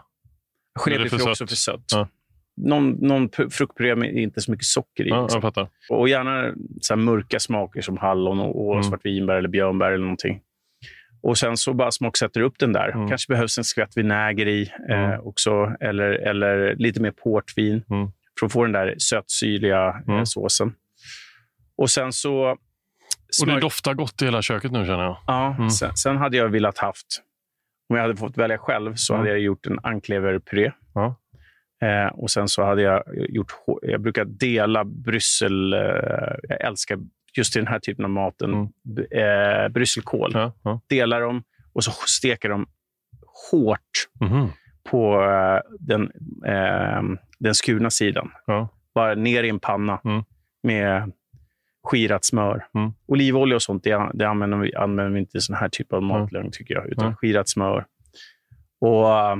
[0.79, 1.91] Gelé blir för också för sött.
[2.57, 5.09] Någon, någon pu- fruktpuré med inte så mycket socker i.
[5.09, 5.37] Ja, liksom.
[5.37, 5.67] jag fattar.
[5.89, 8.83] Och gärna så mörka smaker som hallon och, och Mm.
[8.83, 10.41] svartvinbär eller björnbär eller någonting.
[11.21, 12.89] Och sen så bara smaksätter du upp den där.
[12.89, 13.07] Mm.
[13.09, 15.19] Kanske behövs en skvätt vinäger i eh, Mm.
[15.27, 15.75] också.
[15.79, 18.07] Eller, eller lite mer portvin Mm.
[18.39, 20.25] för att få den där sötsyrliga eh, Mm.
[20.25, 20.73] såsen.
[21.77, 22.51] Och sen så...
[22.51, 22.57] Och
[23.31, 25.17] smör- det doftar gott i hela köket nu känner jag.
[25.27, 25.69] ja, Mm.
[25.69, 27.05] sen, sen hade jag velat haft...
[27.89, 29.19] Om jag hade fått välja själv så Mm.
[29.19, 30.71] hade jag gjort en ankleverpuré.
[30.93, 31.15] Ja.
[31.81, 33.51] Eh, och sen så hade jag gjort...
[33.81, 35.73] Jag brukar dela Bryssel...
[35.73, 35.79] Eh,
[36.49, 36.97] jag älskar
[37.37, 38.53] just den här typen av maten.
[38.53, 38.67] Mm.
[39.11, 40.31] Eh, brysselkål.
[40.33, 40.81] Ja, ja.
[40.89, 42.67] Delar dem och så steker dem
[43.51, 43.79] hårt
[44.19, 44.47] Mhm.
[44.89, 46.11] på eh, den,
[46.45, 47.01] eh,
[47.39, 48.31] den skurna sidan.
[48.45, 48.69] Ja.
[48.95, 50.23] Bara ner i en panna Mm.
[50.63, 51.11] med
[51.83, 52.67] skirat smör.
[52.75, 52.91] Mm.
[53.07, 56.03] Olivolja och sånt det, det använder, vi, använder vi inte i sån här typ av
[56.03, 56.87] matlagning, tycker jag.
[56.87, 57.15] Utan Mm.
[57.15, 57.85] skirat smör.
[58.81, 59.37] Och eh,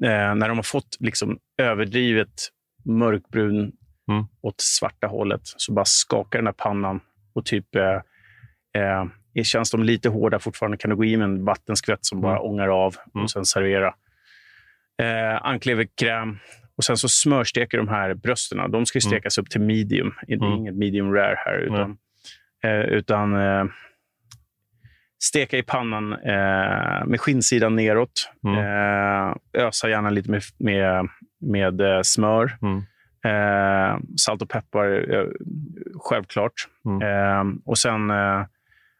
[0.00, 2.48] När de har fått liksom överdrivet
[2.84, 3.72] mörkbrun
[4.10, 4.24] Mm.
[4.42, 7.00] åt svarta hållet så bara skakar den här pannan
[7.32, 9.04] och typ eh, eh,
[9.44, 12.44] Känns de lite hårda fortfarande kan du gå i med en vattenskvätt som bara Mm.
[12.50, 13.24] ångar av Mm.
[13.24, 13.94] och sen servera.
[15.02, 16.38] Eh, ankleverkräm.
[16.76, 18.70] Och sen så smörsteker de här brösten.
[18.70, 19.10] De ska Mm.
[19.10, 20.14] stekas upp till medium.
[20.26, 20.52] Det är Mm.
[20.52, 21.58] inget medium rare här.
[21.58, 21.98] Utan,
[22.64, 23.64] eh, utan eh,
[25.22, 28.30] steka i pannan eh, med skinnsidan neråt.
[28.44, 28.58] Mm.
[28.58, 29.34] Eh,
[29.66, 31.08] ösa gärna lite med, med,
[31.40, 32.56] med eh, smör.
[32.62, 32.82] Mm.
[33.24, 35.24] Eh, salt och peppar, eh,
[36.00, 36.52] självklart.
[36.86, 37.02] Mm.
[37.02, 38.10] Eh, och sen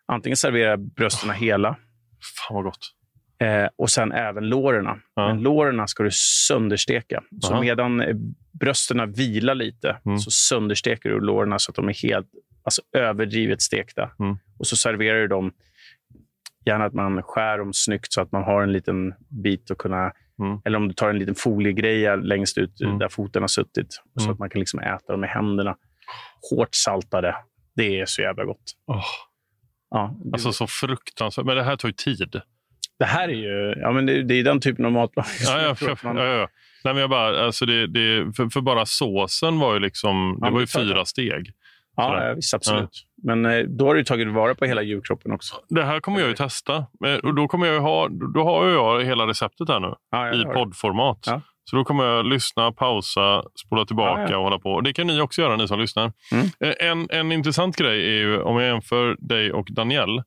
[0.06, 1.76] antingen servera brösten hela
[2.48, 2.90] Fan vad gott.
[3.42, 4.86] eh, och sen även låren.
[5.14, 5.28] Ja.
[5.28, 6.10] Men låren ska du
[6.48, 7.22] söndersteka.
[7.40, 7.60] Så Aha.
[7.62, 8.02] medan
[8.60, 10.18] brösten vilar lite Mm.
[10.18, 12.26] så söndersteker du låren så att de är helt
[12.64, 14.10] alltså, överdrivet stekta.
[14.20, 14.38] Mm.
[14.58, 15.52] Och så serverar du dem.
[16.70, 20.12] Gärna att man skär dem snyggt så att man har en liten bit att kunna...
[20.42, 20.60] Mm.
[20.64, 22.98] Eller om du tar en liten foliegreja längst ut Mm.
[22.98, 23.92] där foten har suttit.
[24.16, 24.32] Så Mm.
[24.32, 25.76] att man kan liksom äta dem med händerna.
[26.50, 27.36] Hårt saltade.
[27.76, 28.62] Det är så jävla gott.
[28.86, 29.04] Åh,
[29.90, 31.46] Ja, det- alltså så fruktansvärt.
[31.46, 32.40] Men det här tar ju tid.
[32.98, 35.70] Det här är ju ja, men det, det är den typen av matlagning Ja, jag
[35.70, 36.48] ja, tror att man- ja, ja.
[36.84, 40.46] Nej, men jag bara, alltså det, det, för, för bara såsen var ju liksom, Ja,
[40.46, 41.52] det var ju fyra steg.
[42.00, 42.90] Ja, ja, visst, absolut.
[43.22, 45.54] Men eh, då har du tagit vara på hela djurkroppen också.
[45.68, 46.76] Det här kommer jag ju testa.
[47.06, 50.44] Eh, Och då, kommer jag ha, då har jag hela receptet här nu Ja, i
[50.44, 51.18] poddformat.
[51.26, 51.40] Ja.
[51.64, 54.36] Så då kommer jag lyssna, pausa, spola tillbaka Ja, ja.
[54.36, 54.80] och hålla på.
[54.80, 56.12] Det kan ni också göra, ni som lyssnar.
[56.32, 56.46] Mm.
[56.64, 60.24] Eh, En, en intressant grej är ju om jag jämför dig och Daniel, eh,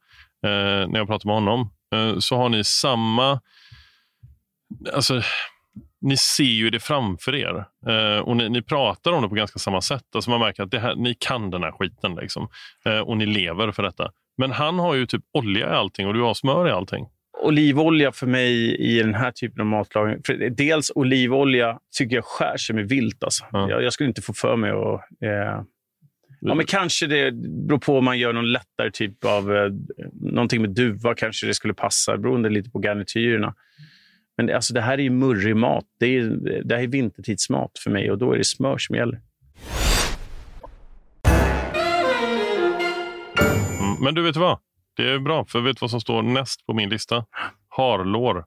[0.88, 3.40] när jag pratar med honom, eh, så har ni samma...
[4.94, 5.22] Alltså,
[6.04, 9.60] ni ser ju det framför er eh, och ni, ni pratar om det på ganska
[9.60, 10.04] samma sätt.
[10.16, 12.48] Alltså man märker att här, ni kan den här skiten liksom.
[12.86, 14.12] eh, och ni lever för detta.
[14.38, 17.06] Men han har ju typ olja i allting och du har smör i allting.
[17.44, 20.18] Olivolja för mig i den här typen av matlagning.
[20.26, 23.24] För dels olivolja tycker jag skär sig med vilt.
[23.24, 23.46] Alltså.
[23.52, 23.70] Ja.
[23.70, 25.02] Jag, jag skulle inte få för mig att...
[25.24, 25.64] Eh,
[26.42, 27.32] ja, men kanske det
[27.68, 29.56] beror på om man gör någon lättare typ av...
[29.56, 29.72] Eh,
[30.22, 33.54] någonting med duva kanske det skulle passa, beroende lite på garnityrerna.
[34.38, 35.86] Men det, alltså, det här är ju murrig mat.
[36.00, 36.24] Det, är,
[36.64, 39.22] det här är vintertidsmat för mig och då är det smör som gäller.
[43.80, 44.60] Mm, men du vet vad?
[44.96, 47.26] Det är bra, för vet du vad som står näst på min lista?
[47.70, 48.46] Harlår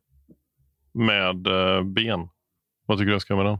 [0.95, 2.29] med eh, ben.
[2.87, 3.59] Vad tycker du jag ska med den?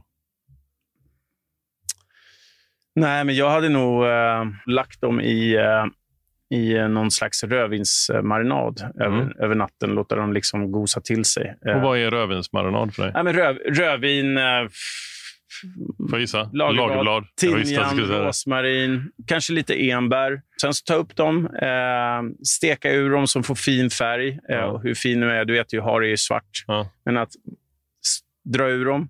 [2.95, 5.85] Nej, men jag hade nog eh, lagt dem i, eh,
[6.49, 9.89] i eh, någon slags rödvinsmarinad över, över natten.
[9.89, 11.55] Låta dem liksom gosa till sig.
[11.67, 13.11] Eh, Och vad är rödvinsmarinad för dig?
[13.13, 14.43] nej, men röv, rödvin, eh,
[15.99, 16.49] Får jag gissa?
[16.53, 18.23] lagerblad, säga det.
[18.25, 20.41] rosmarin, kanske lite enbär.
[20.61, 24.29] Sen så ta upp dem, eh, steka ur dem som får fin färg.
[24.29, 24.65] Eh, Ja.
[24.65, 26.49] och hur fin nu är, du vet ju, har det ju svart.
[26.67, 26.89] Ja.
[27.05, 27.29] Men att
[28.45, 29.09] dra ur dem,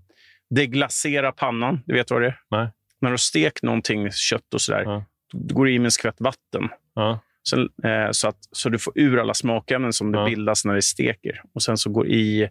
[0.50, 1.80] deglasera pannan.
[1.86, 2.40] Du vet vad det är?
[2.52, 2.68] Nej.
[3.02, 5.06] När du har stekt någonting, kött och sådär, Ja.
[5.34, 6.70] då går du i med en skvätt vatten.
[6.96, 7.20] Ja.
[7.50, 10.26] Sen, eh, så, att, så du får ur alla smakämnen som det Ja.
[10.26, 11.42] bildas när det steker.
[11.54, 12.50] Och Sen så går i,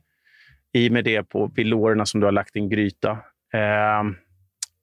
[0.75, 3.11] i med det på vilårerna som du har lagt i en gryta.
[3.55, 4.03] Eh,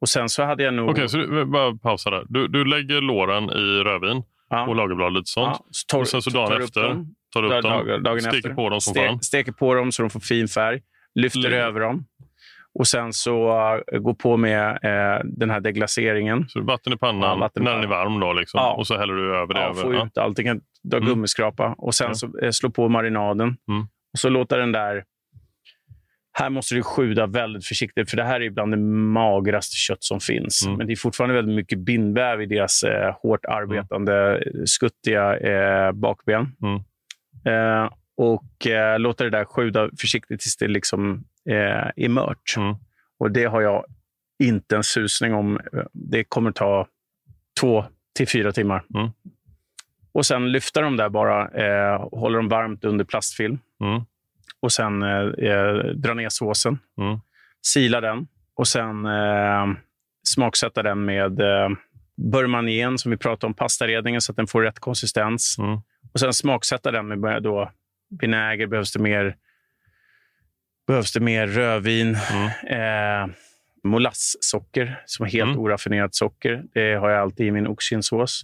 [0.02, 0.89] och Sen så hade jag nog...
[0.89, 2.23] Okej, så du, bara pausa där.
[2.30, 5.58] Du, du lägger låren i rödvin ja, och lagerblad lite sånt.
[5.60, 7.88] ja, så tar, och sen så dagen tar upp efter dem, Tar upp dag- dem,
[7.88, 8.54] dag- dagen steker efter.
[8.54, 9.21] på dem som Ste- fan.
[9.21, 10.82] Steker på dem så de får fin färg.
[11.15, 12.06] Lyfter Lägger- över dem.
[12.79, 13.47] Och sen så
[13.93, 16.45] uh, går på med eh, den här deglaseringen.
[16.49, 18.12] Så vatten i pannan Ja, vatten i när den är pannan.
[18.12, 18.57] varm då, liksom.
[18.57, 18.73] Ja.
[18.73, 19.59] och så häller du över det.
[19.59, 19.81] Ja, över.
[19.81, 20.38] få ut allt.
[20.38, 21.09] Du kan dra Mm.
[21.09, 22.13] gummiskrapa och sen Ja.
[22.13, 23.47] så eh, slå på marinaden.
[23.69, 23.81] Mm.
[24.13, 25.03] Och så låta den där...
[26.39, 30.19] Här måste du sjuda väldigt försiktigt, för det här är bland det magraste kött som
[30.19, 30.65] finns.
[30.65, 30.77] Mm.
[30.77, 35.91] Men det är fortfarande väldigt mycket bindväv i deras eh, hårt arbetande, eh, skuttiga eh,
[35.91, 36.47] bakben.
[36.63, 36.75] Mm.
[37.45, 42.53] Eh, och eh, låta det där sjuda försiktigt tills det liksom, eh, är mört.
[42.58, 42.75] Mm.
[43.19, 43.86] Och det har jag
[44.43, 45.60] inte en susning om.
[45.91, 46.88] Det kommer ta
[47.60, 48.84] två till fyra timmar.
[48.95, 49.10] Mm.
[50.12, 53.60] Och sen lyfta dem där bara, eh, hålla dem varmt under plastfilm.
[53.84, 54.01] Mm.
[54.60, 57.19] Och sen eh, eh, dra ner såsen, Mm.
[57.62, 59.65] sila den och sen eh,
[60.27, 61.69] smaksätta den med eh,
[62.32, 65.56] burmanien som vi pratade om, pastaredningen så att den får rätt konsistens.
[65.60, 65.79] Mm.
[66.13, 67.71] Och sen smaksätta den med då,
[68.21, 69.36] vinäger, behövs det mer,
[70.88, 72.17] behövs det mer rödvin.
[72.34, 73.28] Mm.
[73.28, 73.34] Eh,
[73.84, 75.60] molasssocker, som är helt Mm.
[75.60, 76.63] oraffinerat socker.
[76.74, 78.41] Det har jag alltid i min oxkinsås.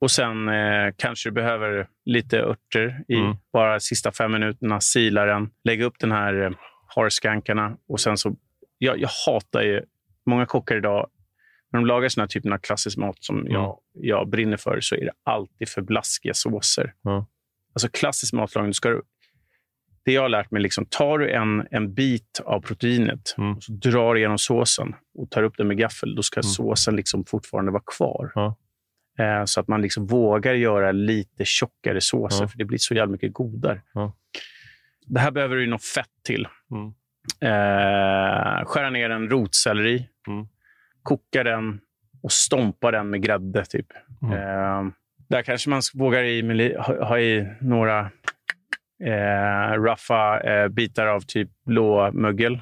[0.00, 3.36] Och sen eh, kanske du behöver lite örter i Mm.
[3.52, 4.80] bara sista fem minuterna.
[4.80, 6.50] Sila den, lägga upp den här eh,
[6.94, 8.36] harskankarna och sen så...
[8.78, 9.82] Jag, jag hatar ju...
[10.26, 11.10] Många kockar idag,
[11.72, 13.52] när de lagar såna här typen av klassisk mat som Mm.
[13.52, 16.94] jag, jag brinner för, så är det alltid för blaskiga såser.
[17.02, 17.26] Ja.
[17.74, 19.02] Alltså klassisk matlagning, ska du,
[20.06, 23.52] det jag har lärt mig, liksom, tar du en, en bit av proteinet Mm.
[23.56, 26.42] och så drar igenom såsen och tar upp den med gaffel, då ska Mm.
[26.42, 28.32] såsen liksom fortfarande vara kvar.
[28.34, 28.56] Ja.
[29.18, 32.48] Eh, så att man liksom vågar göra lite tjockare såser, Ja.
[32.48, 33.80] för det blir så jävla mycket godare.
[33.94, 34.12] Ja.
[35.06, 36.48] Det här behöver du något fett till.
[36.70, 36.92] Mm.
[37.40, 40.46] Eh, skära ner en rotselleri, Mm.
[41.02, 41.80] koka den
[42.22, 43.64] och stompa den med grädde.
[43.64, 43.86] Typ.
[44.22, 44.32] Mm.
[44.34, 44.92] Eh,
[45.28, 48.10] där kanske man vågar i, ha, ha i några
[49.04, 52.60] eh, ruffa eh, bitar av typ blåmögel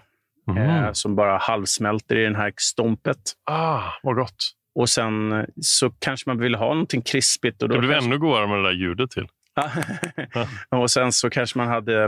[0.48, 0.62] Mm.
[0.84, 3.18] eh, som bara halvsmälter i den här stompet.
[3.44, 4.50] Ah, vad gott.
[4.74, 7.62] Och sen så kanske man vill ha någonting krispigt.
[7.62, 8.08] Och då Det blev kanske...
[8.10, 9.26] ännu godare med det där ljudet till.
[10.80, 12.04] och sen så kanske man hade...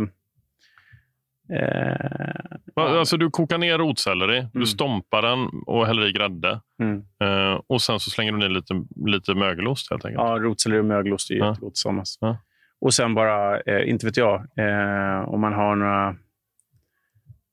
[1.52, 4.66] Eh, Alltså, du kokar ner rotselleri, du Mm.
[4.66, 6.60] stompar den och häller i grädde.
[6.82, 7.02] mm.
[7.22, 8.74] Eh, och sen så slänger du ner lite,
[9.06, 10.22] lite mögelost helt enkelt.
[10.28, 11.48] Ja, rotselleri och mögelost är Ja.
[11.48, 12.18] jättegott tillsammans.
[12.20, 12.38] Ja.
[12.80, 16.16] Och sen bara, eh, inte vet jag, eh, om man har några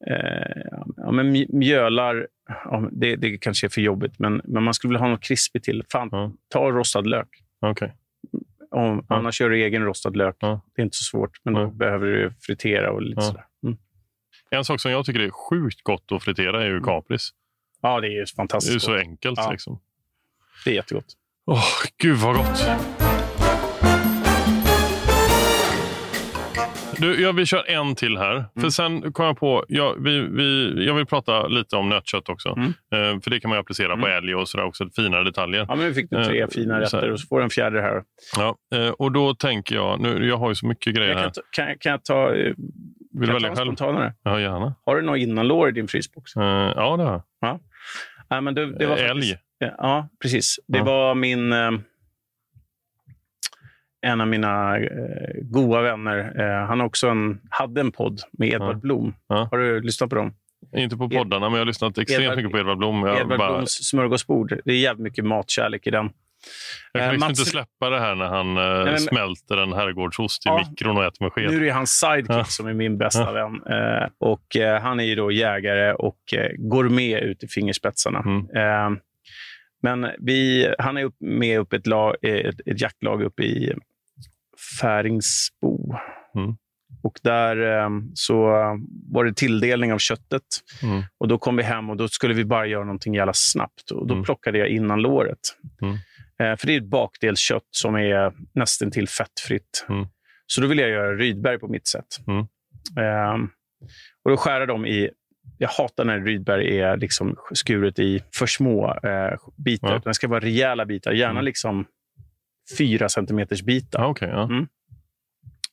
[0.08, 0.62] eh,
[0.98, 2.28] ja, men mj- mjölar.
[2.66, 5.66] Ja, det, det kanske är för jobbigt, men, men man skulle vilja ha något krispigt
[5.66, 5.84] till.
[5.92, 6.32] Fan, Ja.
[6.50, 7.28] ta rostad lök.
[7.60, 7.94] Okej.
[8.72, 9.16] om, Ja.
[9.16, 10.36] annars gör du egen rostad lök.
[10.40, 13.46] Det är inte så svårt, men då behöver du fritera och lite sådär.
[13.64, 13.78] Mm.
[14.50, 17.30] En sak som jag tycker är sjukt gott att fritera är ju kapris.
[17.82, 18.76] Ja, det är ju Det är fantastiskt.
[18.76, 19.00] ju så gott.
[19.02, 19.40] enkelt.
[19.52, 19.80] Liksom.
[20.66, 21.06] Det är jättegott.
[21.46, 21.64] Åh,
[21.98, 22.66] gud vad gott!
[26.98, 28.32] Du, ja, vi kör en till här.
[28.36, 28.46] Mm.
[28.62, 32.50] För Sen kom jag på, ja, vi, vi, jag vill prata lite om nötkött också.
[32.50, 32.68] Mm.
[32.68, 35.66] Eh, för Det kan man ju applicera på älg och sådär också, finare detaljer.
[35.70, 36.82] Ja, men vi fick du tre Eh, fina här.
[36.82, 38.04] rätter och så får du en fjärde här.
[38.38, 41.24] Ja, eh, och då tänker jag, nu, jag har ju så mycket grejer Jag här.
[41.24, 43.76] kan, ta, kan, kan jag ta, eh, Vill kan jag välja ta själv?
[43.76, 44.14] spontanare?
[44.24, 44.76] Ja, gärna.
[44.86, 46.36] Har du något innanlår i din frysbox?
[46.36, 46.44] Eh,
[46.76, 47.60] ja, det har jag.
[48.30, 49.38] Nej, men det, det var Eh, faktiskt- Älg.
[49.78, 50.56] Ja, precis.
[50.68, 50.84] Det Ja.
[50.84, 51.54] var min...
[54.04, 54.88] En av mina eh,
[55.42, 56.34] goda vänner.
[56.42, 58.80] Eh, han också en, hade en podd med Edvard Ja.
[58.80, 59.14] Blom.
[59.28, 59.48] Ja.
[59.52, 60.34] Har du lyssnat på dem?
[60.76, 63.04] Inte på poddarna, men jag har lyssnat extremt Edvard- mycket på Edvard Blom.
[63.08, 64.60] Jag, Edvard bara, Bloms smörgåsbord.
[64.66, 66.10] Det är jävligt mycket matkärlek i den.
[66.94, 69.74] jag kan Eh, liksom Mats- inte släppa det här när han eh, men- smälter en
[69.74, 70.66] herrgårdsost i Ja.
[70.70, 71.50] mikron och äter med sked.
[71.50, 72.44] Nu är det hans sidekick Ja.
[72.44, 73.62] som är min bästa vän.
[73.70, 78.20] Eh, och, eh, han är ju då jägare och eh, går med ut i fingerspetsarna.
[78.20, 78.38] Mm.
[78.56, 79.00] Eh,
[79.82, 83.74] men vi, han är upp, med upp ett, lag, ett, ett jaktlag uppe i
[84.82, 85.94] Färingsbo.
[86.36, 86.56] Mm.
[87.04, 88.36] Och där eh, så
[89.12, 90.44] var det tilldelning av köttet.
[90.84, 91.04] Mm.
[91.18, 93.92] Och Då kom vi hem och då skulle vi bara göra någonting jävla snabbt.
[93.92, 94.24] Och Då Mm.
[94.26, 95.40] plockade jag innan låret.
[95.82, 95.94] Mm.
[96.40, 99.86] Eh, för det är ett bakdelskött som är nästan till fettfritt.
[99.90, 100.06] Mm.
[100.48, 102.06] Så då ville jag göra Rydberg på mitt sätt.
[103.00, 103.34] Eh,
[104.24, 105.10] och Då skär dem i...
[105.58, 109.92] Jag hatar när Rydberg är liksom skuret i för små eh, bitar.
[109.94, 110.02] Ja.
[110.06, 111.12] Det ska vara rejäla bitar.
[111.12, 111.46] Gärna Mm.
[111.46, 111.86] liksom
[112.78, 114.02] fyra centimeters bitar.
[114.02, 114.44] Ja, okej, ja.
[114.44, 114.68] Mm.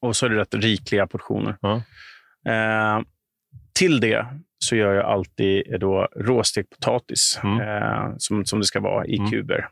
[0.00, 1.56] Och så är det rätt rikliga portioner.
[1.60, 1.82] Ja.
[2.52, 3.02] Eh,
[3.74, 4.26] till det
[4.58, 7.60] så gör jag alltid då råstekt potatis, Mm.
[7.60, 9.30] eh, som, som det ska vara, i Mm.
[9.30, 9.68] kuber.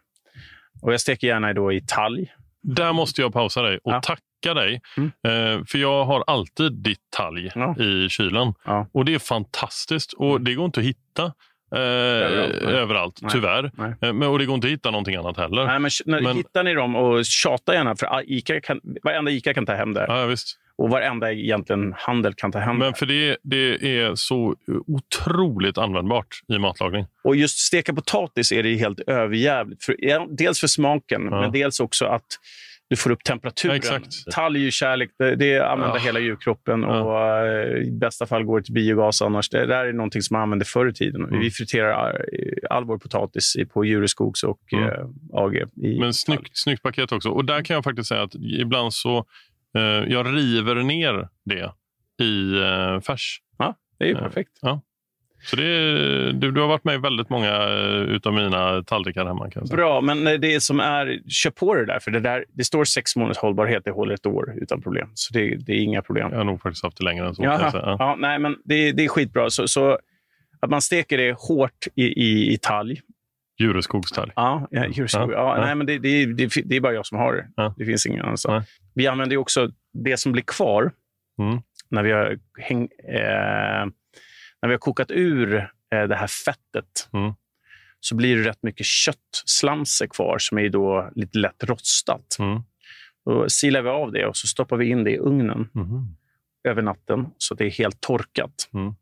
[0.83, 2.33] Och Jag steker gärna då i talg.
[2.62, 4.00] Där måste jag pausa dig och Ja.
[4.00, 4.81] tacka dig.
[4.96, 5.07] Mm.
[5.09, 7.76] Eh, för jag har alltid ditt talg Ja.
[7.78, 8.54] i kylen.
[8.64, 8.87] Ja.
[8.92, 10.12] Och det är fantastiskt.
[10.12, 11.33] Och det går inte att hitta
[11.72, 13.70] eh, överallt, Överallt, tyvärr.
[13.74, 13.94] Nej.
[14.02, 15.64] Eh, men, och det går inte att hitta någonting annat heller.
[15.66, 19.54] Nej, men, när, Men- Hittar ni dem och tjata gärna, för Ica kan, varenda Ica
[19.54, 20.04] kan ta hem det.
[20.09, 20.59] Ja, visst.
[20.78, 24.54] Och varenda egentligen handel kan ta hem Men för det, det är så
[24.87, 27.07] otroligt användbart i matlagning.
[27.24, 29.85] Och just steka potatis är det helt överjävligt.
[29.85, 29.96] För,
[30.37, 31.40] dels för smaken, Ja.
[31.40, 32.26] men dels också att
[32.90, 33.77] du får upp temperaturen.
[33.77, 34.12] Exakt.
[34.33, 35.11] Talg är ju kärlek.
[35.18, 36.03] Det, det använder Ja.
[36.05, 37.01] hela djurkroppen Ja.
[37.03, 39.48] och eh, i bästa fall går det till biogas annars.
[39.51, 41.24] Det där är någonting som man använde förr i tiden.
[41.24, 41.40] Mm.
[41.40, 44.85] Vi friterar eh, all vår potatis på Djureskogs och Mm.
[44.88, 45.62] eh, AG.
[45.74, 47.29] Men snyggt, snyggt paket också.
[47.29, 49.18] Och där kan jag faktiskt säga att ibland så
[49.77, 51.72] eh, jag river ner det
[52.24, 52.55] i
[53.07, 53.40] färs.
[53.98, 54.14] Det är ju
[54.62, 54.81] Ja.
[55.42, 59.51] Så det du, du har varit med i väldigt många eh, utav mina tallrikar hemma.
[59.51, 59.64] Kan.
[59.66, 61.20] Bra, men eh, det som är...
[61.29, 63.85] Kör på det där, för det, där, det står sex månaders hållbarhet.
[63.85, 65.11] Det håller ett år utan problem.
[65.14, 66.29] Så det, det är inga problem.
[66.31, 67.44] Jag har nog faktiskt haft det längre än så.
[67.44, 67.70] Jaha.
[67.72, 67.96] Ja.
[67.98, 69.51] Ja, nej, men det, det är skitbra.
[69.51, 69.98] Så, så
[70.61, 73.01] att man steker det hårt i, i, i talg.
[73.61, 74.33] Djureskogstall.
[74.37, 75.57] Ja, ja, Ja, ja.
[75.61, 77.72] Nej, men det, det, det, det är bara jag som har det.
[77.77, 78.27] Det finns ingen.
[78.48, 78.62] Nej.
[78.94, 80.92] Vi använder också det som blir kvar
[81.38, 81.59] Mm.
[81.90, 83.87] när, vi har häng, eh,
[84.62, 85.55] när vi har kokat ur
[85.94, 87.09] eh, det här fettet.
[87.12, 87.33] Mm.
[88.01, 92.37] Så blir det rätt mycket köttslamser kvar som är då lite lätt rostat.
[92.38, 92.62] Mm.
[93.25, 96.16] Då silar vi av det och så stoppar vi in det i ugnen Mhm.
[96.68, 98.68] över natten så att det är helt torkat.
[98.75, 98.94] Mm.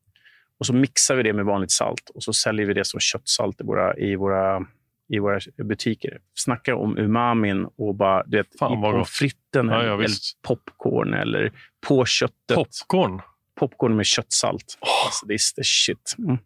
[0.58, 3.60] Och så mixar vi det med vanligt salt och så säljer vi det som köttsalt
[3.60, 4.66] i våra, i våra,
[5.08, 6.20] i våra butiker.
[6.34, 10.08] Snacka om umamin och bara du vet, Fan, i pommes fritesen Ja, ja, eller,
[10.42, 11.52] popcorn eller
[11.88, 12.54] på köttet.
[12.54, 13.20] Popcorn.
[13.58, 14.78] Popcorn med köttsalt.
[15.06, 16.16] Alltså, det är the shit.
[16.18, 16.38] Mm.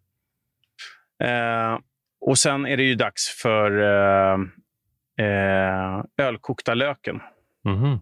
[1.22, 1.78] Eh,
[2.20, 4.38] och sen är det ju dags för eh,
[5.26, 7.20] eh, ölkokta löken.
[7.64, 8.00] Mhm.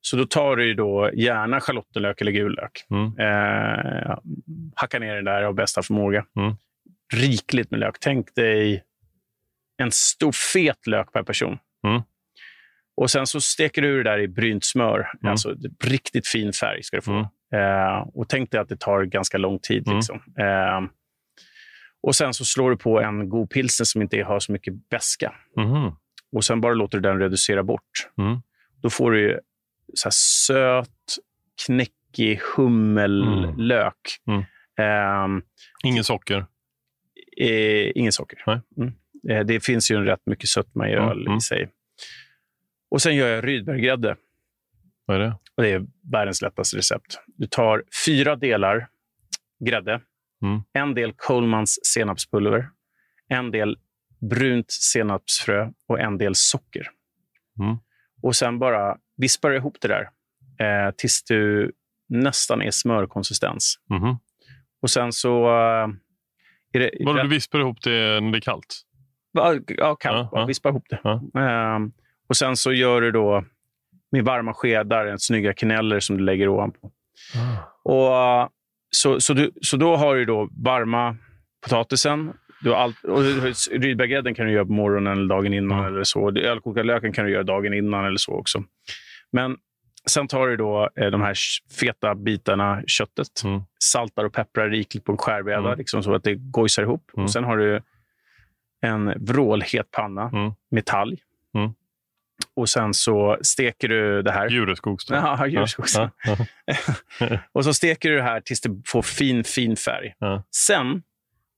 [0.00, 2.84] Så då tar du då gärna schalottenlök eller gul lök.
[2.90, 3.18] Mm.
[3.18, 4.18] Eh,
[4.74, 6.24] hacka ner den där av bästa förmåga.
[6.36, 6.54] Mm.
[7.14, 7.96] Rikligt med lök.
[8.00, 8.84] Tänk dig
[9.82, 11.58] en stor fet lök per person.
[11.86, 12.02] Mm.
[13.00, 15.10] Och Sen så steker du det där i brynt smör.
[15.22, 15.30] Mm.
[15.30, 17.12] Alltså riktigt fin färg ska du få.
[17.12, 17.26] Mm.
[17.54, 19.86] Eh, och Tänk dig att det tar ganska lång tid.
[19.86, 19.96] Mm.
[19.96, 20.16] Liksom.
[20.38, 20.90] Eh,
[22.02, 25.34] och Sen så slår du på en god pilsner som inte har så mycket beska.
[25.56, 25.92] Mhm.
[26.32, 28.08] Och Sen bara låter du den reducera bort.
[28.18, 28.38] Mm.
[28.82, 29.40] Då får du
[29.94, 30.88] så söt,
[31.66, 33.94] knäckig hummellök.
[34.28, 34.42] Mm.
[34.80, 35.42] Ehm,
[35.84, 36.46] Ingen socker.
[37.40, 38.42] eh, ingen socker.
[38.46, 38.60] Nej.
[38.76, 38.92] Mm.
[39.30, 41.36] Eh, det finns ju en rätt mycket sötma i Mm, öl mm.
[41.36, 41.68] i sig.
[42.90, 44.16] Och Sen gör jag Rydberggrädde.
[45.04, 45.36] Vad är det?
[45.56, 47.20] Och det är världens lättaste recept.
[47.26, 48.88] Du tar fyra delar
[49.66, 50.00] grädde,
[50.42, 50.62] Mm.
[50.72, 52.68] en del Colemans senapspulver,
[53.28, 53.78] en del
[54.30, 56.88] brunt senapsfrö och en del socker.
[57.60, 57.76] Mm.
[58.22, 60.08] Och sen bara vispar ihop det där
[60.66, 61.72] eh, tills du
[62.08, 63.78] nästan är smörkonsistens.
[63.90, 64.18] Mhm.
[64.82, 65.46] Och sen så...
[65.48, 65.88] Eh,
[66.72, 68.82] är det, Vadå, du vispar ihop det när det är kallt?
[69.32, 69.54] Ja,
[69.96, 70.00] kallt.
[70.02, 70.44] Ja, ja.
[70.46, 71.00] Vispa ihop det.
[71.04, 71.22] Ja.
[71.40, 71.92] Ehm,
[72.28, 73.44] och sen så gör du då
[74.12, 76.90] med varma skedar en snygga kaneller som du lägger ovanpå.
[77.84, 78.48] Och, eh,
[78.90, 81.16] så, så, du, så då har du då varma
[81.62, 82.32] potatisen.
[82.62, 83.22] Du har allt, och
[83.72, 85.78] Rydberggrädden kan du göra på morgonen eller dagen innan.
[85.78, 85.92] Mm.
[85.94, 86.30] eller så.
[86.38, 88.64] Ölkokad löken kan du göra dagen innan eller så också.
[89.32, 89.56] Men
[90.06, 91.34] sen tar du då eh, de här
[91.80, 93.60] feta bitarna köttet, Mm.
[93.84, 95.78] saltar och pepprar rikligt på en skärbräda Mm.
[95.78, 97.10] liksom, så att det gojsar ihop.
[97.16, 97.24] Mm.
[97.24, 97.80] Och sen har du
[98.82, 100.52] en vrålhet panna Mm.
[100.70, 101.18] med talg.
[102.38, 102.52] Mm.
[102.54, 104.48] Och sen så steker du det här.
[104.48, 105.14] Djureskogs då?
[105.14, 105.96] Ja, djurskogs.
[105.96, 106.10] Ja,
[107.20, 110.14] ja, och så steker du det här tills det får fin, fin färg.
[110.18, 110.42] Ja.
[110.50, 111.02] Sen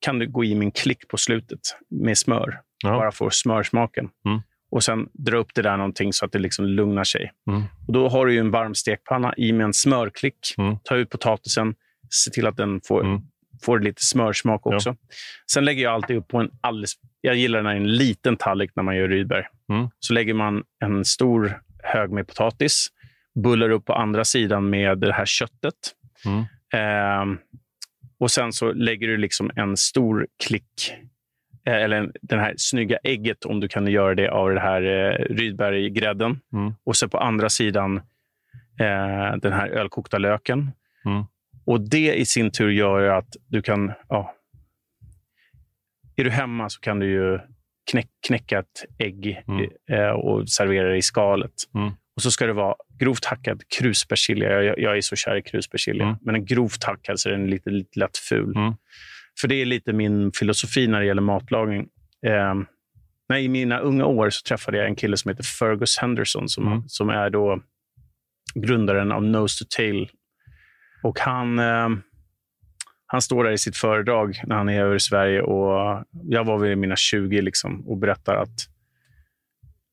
[0.01, 2.61] kan du gå i en klick på slutet med smör.
[2.83, 4.09] Bara få smörsmaken.
[4.27, 4.41] Mm.
[4.71, 7.33] Och sen dra upp det där någonting så att det liksom lugnar sig.
[7.51, 7.63] Mm.
[7.87, 10.55] Och då har du en varm stekpanna i med en smörklick.
[10.59, 10.77] Mm.
[10.85, 11.75] Ta ut potatisen,
[12.11, 13.05] se till att den får,
[13.63, 14.97] Får lite smörsmak också.
[15.53, 16.93] Sen lägger jag alltid upp på en alldeles...
[17.21, 19.45] Jag gillar när det är en liten tallrik när man gör rydberg.
[19.69, 19.89] Mm.
[19.99, 22.89] Så lägger man en stor hög med potatis,
[23.35, 25.75] bullar upp på andra sidan med det här köttet.
[26.27, 26.45] Mm.
[26.73, 27.39] Ehm,
[28.21, 30.95] och sen så lägger du liksom en stor klick,
[31.67, 35.35] eh, eller den här snygga ägget, om du kan göra det av det här eh,
[35.35, 36.41] Rydberggrädden.
[36.53, 36.75] Mm.
[36.85, 37.97] Och så på andra sidan
[38.81, 40.71] eh, den här ölkokta löken.
[41.05, 41.25] Mm.
[41.65, 43.93] Och det i sin tur gör att du kan...
[44.09, 44.35] Ja,
[46.17, 47.39] är du hemma så kan du ju
[47.91, 49.71] knäck, knäcka ett ägg Mm.
[49.91, 51.53] eh, och servera det i skalet.
[51.75, 51.89] Mm.
[52.17, 54.63] Och så ska det vara grovt hackad kruspersilja.
[54.63, 56.05] Jag, jag är så kär i kruspersilja.
[56.05, 56.17] Mm.
[56.21, 58.57] Men en grovt hackad så är den lite, lite lätt ful.
[58.57, 58.75] Mm.
[59.41, 61.89] För det är lite min filosofi när det gäller matlagning.
[62.27, 62.55] Eh,
[63.29, 66.67] när I mina unga år så träffade jag en kille som heter Fergus Henderson som,
[66.67, 66.83] Mm.
[66.89, 67.63] som är då
[68.55, 70.11] grundaren av Nose to Tail.
[71.03, 71.89] Och han, eh,
[73.07, 75.43] han står där i sitt föredrag när han är över i Sverige.
[75.43, 78.67] och Jag var vid mina 20 liksom, och berättar att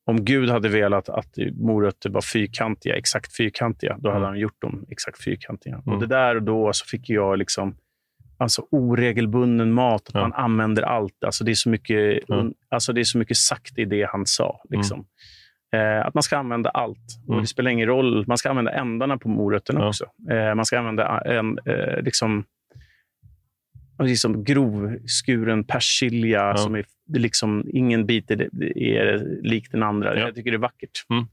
[0.06, 4.28] om Gud hade velat att morötter var fyrkantiga, exakt fyrkantiga, då hade Mm.
[4.30, 5.74] han gjort dem exakt fyrkantiga.
[5.74, 5.94] Mm.
[5.94, 7.76] Och det där och då så fick jag liksom
[8.38, 10.22] alltså oregelbunden mat, att Ja.
[10.22, 11.24] man använder allt.
[11.26, 12.46] Alltså det, är så mycket, Ja.
[12.70, 14.62] alltså det är så mycket sagt i det han sa.
[14.70, 15.06] Liksom.
[15.76, 17.00] Eh, att man ska använda allt.
[17.28, 17.42] Och Mm.
[17.42, 18.28] Det spelar ingen roll.
[18.28, 19.88] Man ska använda ändarna på morötterna Ja.
[19.88, 20.06] också.
[20.32, 22.46] Eh, man ska använda en, eh, liksom,
[24.04, 26.40] liksom grovskuren persilja.
[26.40, 26.58] Ja.
[26.58, 28.42] Som är, liksom, ingen bit är,
[28.78, 30.16] är lik den andra.
[30.16, 30.26] Ja.
[30.26, 31.06] Jag tycker det är vackert.
[31.10, 31.26] Mm.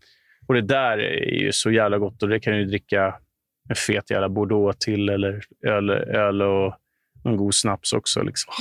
[0.47, 2.23] Och Det där är ju så jävla gott.
[2.23, 3.15] och Det kan du dricka
[3.69, 6.75] en fet jävla Bordeaux till eller öl, öl och
[7.25, 8.23] en god snaps också.
[8.23, 8.53] Liksom.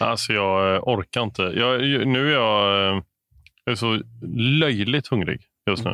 [0.00, 1.42] Alltså, jag eh, orkar inte.
[1.42, 3.02] Jag, nu är jag, eh,
[3.64, 4.02] jag är så
[4.60, 5.90] löjligt hungrig just nu.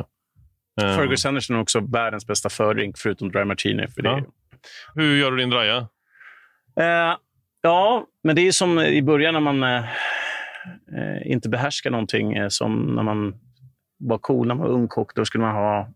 [0.81, 3.87] Eh, Fergus Henderson är också världens bästa fördrink, förutom dry martini.
[3.87, 4.23] För det Ja.
[4.95, 5.77] Hur gör du din draja?
[6.79, 7.17] Eh,
[7.61, 9.85] ja, men det är som i början när man eh,
[11.25, 12.33] inte behärskar någonting.
[12.33, 13.35] Eh, som när man
[13.99, 15.15] var cool, när man var ungkock.
[15.15, 15.89] Då skulle man ha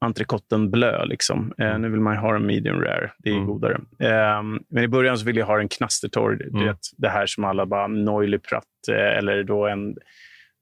[0.00, 1.04] entrecoten blö.
[1.04, 1.52] Liksom.
[1.58, 3.10] Eh, nu vill man ha den medium rare.
[3.18, 3.46] Det är Mm.
[3.46, 3.74] godare.
[4.00, 6.42] Eh, men i början så ville jag ha den knastertorr.
[6.48, 6.66] Mm.
[6.66, 9.96] vet, det här som alla bara Noily Pratt eller då en,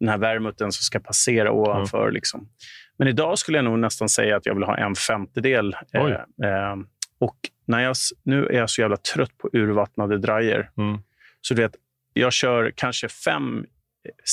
[0.01, 2.11] den här vermuten som ska passera ovanför.
[2.11, 2.49] Liksom.
[2.97, 5.77] Men idag skulle jag nog nästan säga att jag vill ha en femtedel.
[5.93, 6.77] Eh, eh,
[7.19, 10.71] och när jag, nu är jag så jävla trött på urvattnade drajer.
[10.77, 10.99] Mm.
[11.41, 11.75] Så du vet,
[12.13, 13.67] jag kör kanske fem,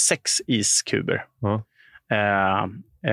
[0.10, 1.26] sex iskuber.
[1.40, 1.64] Ja.
[2.12, 2.64] Eh,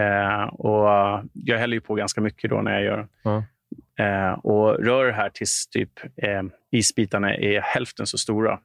[0.00, 0.88] eh, och
[1.32, 3.08] jag häller ju på ganska mycket då när jag gör
[3.98, 8.58] eh, Och rör det här tills typ, eh, isbitarna är hälften så stora.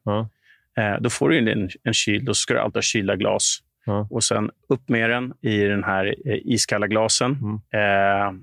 [0.77, 2.25] Eh, då får du en, en kyl.
[2.25, 3.59] Då ska du alltid ha kylda glas.
[3.85, 4.07] Ja.
[4.11, 7.37] Och sen upp med den i den här eh, iskalla glasen.
[7.41, 7.55] Mm.
[8.35, 8.39] Eh,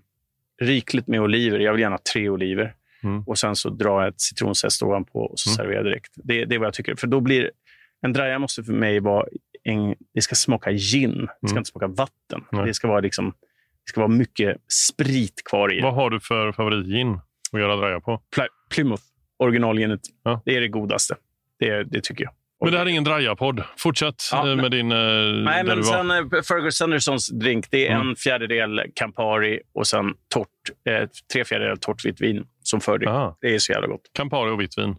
[0.66, 1.58] rikligt med oliver.
[1.58, 2.74] Jag vill gärna ha tre oliver.
[3.02, 3.22] Mm.
[3.26, 5.56] Och sen så jag ett citronzest ovanpå och så Mm.
[5.56, 6.12] serverar jag direkt.
[6.16, 6.94] Det, det är vad jag tycker.
[6.94, 7.50] För då blir
[8.00, 9.26] En draja måste för mig vara...
[9.64, 11.28] En, det ska smaka gin.
[11.40, 11.58] Det ska Mm.
[11.58, 12.44] inte smaka vatten.
[12.66, 13.26] Det ska vara liksom...
[13.84, 14.56] Det ska vara mycket
[14.88, 15.80] sprit kvar i.
[15.80, 17.20] Vad har du för favoritgin
[17.52, 18.22] att göra draja på?
[18.36, 19.02] Ply- Plymouth,
[19.38, 20.00] originalginet.
[20.24, 20.42] Ja.
[20.44, 21.14] Det är det godaste.
[21.58, 22.32] Det, det tycker jag.
[22.64, 23.62] Men det här är ingen draja-podd.
[23.78, 24.92] Fortsätt Ja, eh, med din...
[24.92, 24.98] eh,
[25.44, 26.16] Nej, men sen eh,
[26.48, 28.08] Fergus Sandersons drink, det är Mm.
[28.08, 30.04] en fjärdedel Campari och sen
[30.34, 30.48] torrt,
[30.90, 33.08] eh, tre fjärdedelar torrt vitt vin som fördrink.
[33.10, 33.38] Aha.
[33.40, 34.00] Det är så jävla gott.
[34.14, 34.96] Campari och vitt vin.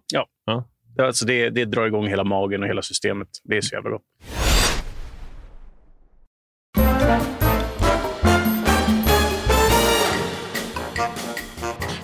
[0.95, 3.27] Det- Alltså det, det drar igång hela magen och hela systemet.
[3.43, 4.01] Det är så jävla gott.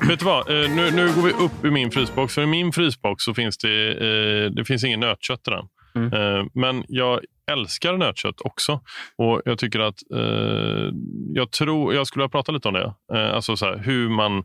[0.08, 0.49] Vet du vad?
[0.49, 2.34] Eh, Nu, nu går vi upp i min frysbox.
[2.36, 5.66] För I min frysbox så finns det, eh, det finns ingen nötkött i den.
[5.95, 6.14] Mm.
[6.14, 7.20] Eh, men jag
[7.51, 8.82] älskar nötkött också.
[9.18, 10.89] Och Jag tycker att eh,
[11.34, 12.93] jag tror, jag skulle vilja prata lite om det.
[13.34, 14.43] Alltså så här, hur man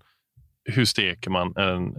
[0.65, 1.97] hur steker man en...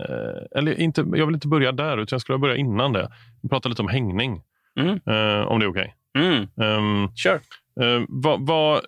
[0.56, 3.10] Eller inte, jag vill inte börja där, utan jag skulle vilja börja innan det.
[3.44, 4.42] Vi pratar lite om hängning,
[4.80, 4.92] Mm.
[5.48, 5.96] om det är okej.
[6.18, 6.36] Mm.
[6.62, 7.40] Ehm, Kör.
[7.82, 8.82] Eh, vad, vad,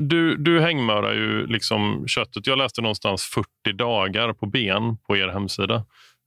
[0.00, 2.46] du, du hängmörar ju liksom köttet.
[2.46, 5.84] Jag läste någonstans 40 dagar på ben på er hemsida.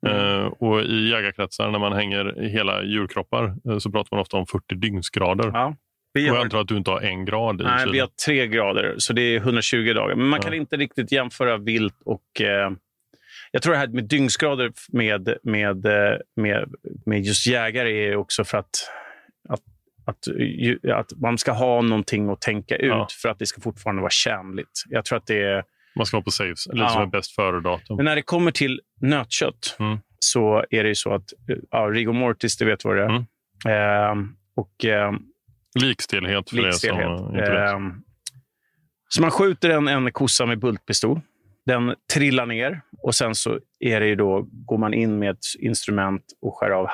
[0.08, 4.46] Eh, och I jägarkretsar, när man hänger hela djurkroppar, eh, så pratar man ofta om
[4.46, 5.52] 40 dygnsgrader.
[5.54, 5.76] Ja.
[6.14, 7.94] Vi Och jag har, antar att du inte har en grad i nej, kylen.
[7.94, 10.16] vi har tre grader, så det är 120 dagar.
[10.16, 10.58] Men man kan Ja.
[10.60, 12.42] inte riktigt jämföra vilt och...
[12.42, 12.72] Eh,
[13.52, 16.74] jag tror det här med dygnsgrader med, med, eh, med,
[17.06, 18.70] med just jägare är också för att,
[20.10, 23.08] att, ju, att man ska ha någonting att tänka ut Ja.
[23.22, 24.84] för att det ska fortfarande vara tjänligt.
[24.90, 25.64] Jag tror att det är...
[25.96, 26.90] Man ska vara på safe, lite Ja.
[26.90, 27.96] som ett bäst före-datum.
[27.96, 29.98] Men när det kommer till nötkött Mm.
[30.20, 31.26] så är det ju så att
[31.72, 33.10] ja, rigor mortis, det vet vad det är.
[33.10, 33.24] Mm.
[33.68, 35.16] Ehm, och ehm,
[35.82, 37.02] Likstillhet för Likstelhet.
[37.04, 37.74] er som inte vet.
[37.74, 37.94] Ehm,
[39.10, 41.22] så man skjuter en, en kossa med bultpistol.
[41.66, 45.46] Den trillar ner och sen så är det ju då, går man in med ett
[45.60, 46.88] instrument och skär av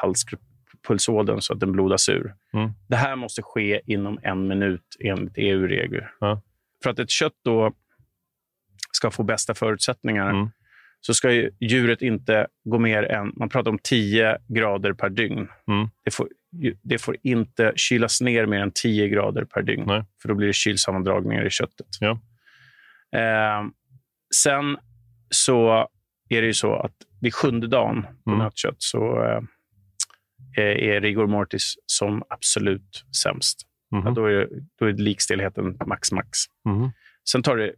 [0.87, 2.33] halspulsådern så att den blodas ur.
[2.53, 2.71] Mm.
[2.87, 6.11] Det här måste ske inom en minut enligt EU-regler.
[6.19, 6.41] Ja.
[6.83, 7.73] För att ett kött då
[8.91, 10.49] ska få bästa förutsättningar Mm.
[11.01, 15.47] så ska ju djuret inte gå mer än, man pratar om 10 grader per dygn.
[15.67, 15.89] Mm.
[16.03, 16.29] Det, får,
[16.83, 19.83] det får inte kylas ner mer än 10 grader per dygn.
[19.87, 20.03] Nej.
[20.21, 21.87] För då blir det kylsammandragningar i köttet.
[21.99, 22.19] Ja.
[23.19, 23.65] Eh,
[24.35, 24.77] sen
[25.29, 25.87] så
[26.29, 28.43] är det ju så att vid sjunde dagen på Mm.
[28.43, 29.41] nötkött så eh,
[30.61, 33.61] är rigor mortis som absolut sämst.
[33.91, 34.03] Mhm.
[34.05, 34.49] Ja, då, är,
[34.79, 36.29] då är likstillheten max max.
[36.65, 36.91] Mhm.
[37.29, 37.73] Sen tar det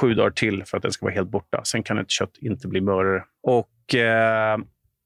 [0.00, 1.64] sju dagar till för att den ska vara helt borta.
[1.64, 3.24] Sen kan ett kött inte bli mörare.
[3.42, 4.58] Och eh,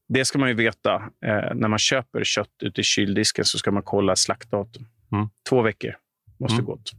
[0.09, 0.95] det ska man ju veta.
[1.27, 4.87] Eh, när man köper kött ute i kyldisken så ska man kolla slaktdatum.
[5.13, 5.29] Mm.
[5.49, 5.97] Två veckor
[6.41, 6.65] måste Mm.
[6.65, 6.91] gått.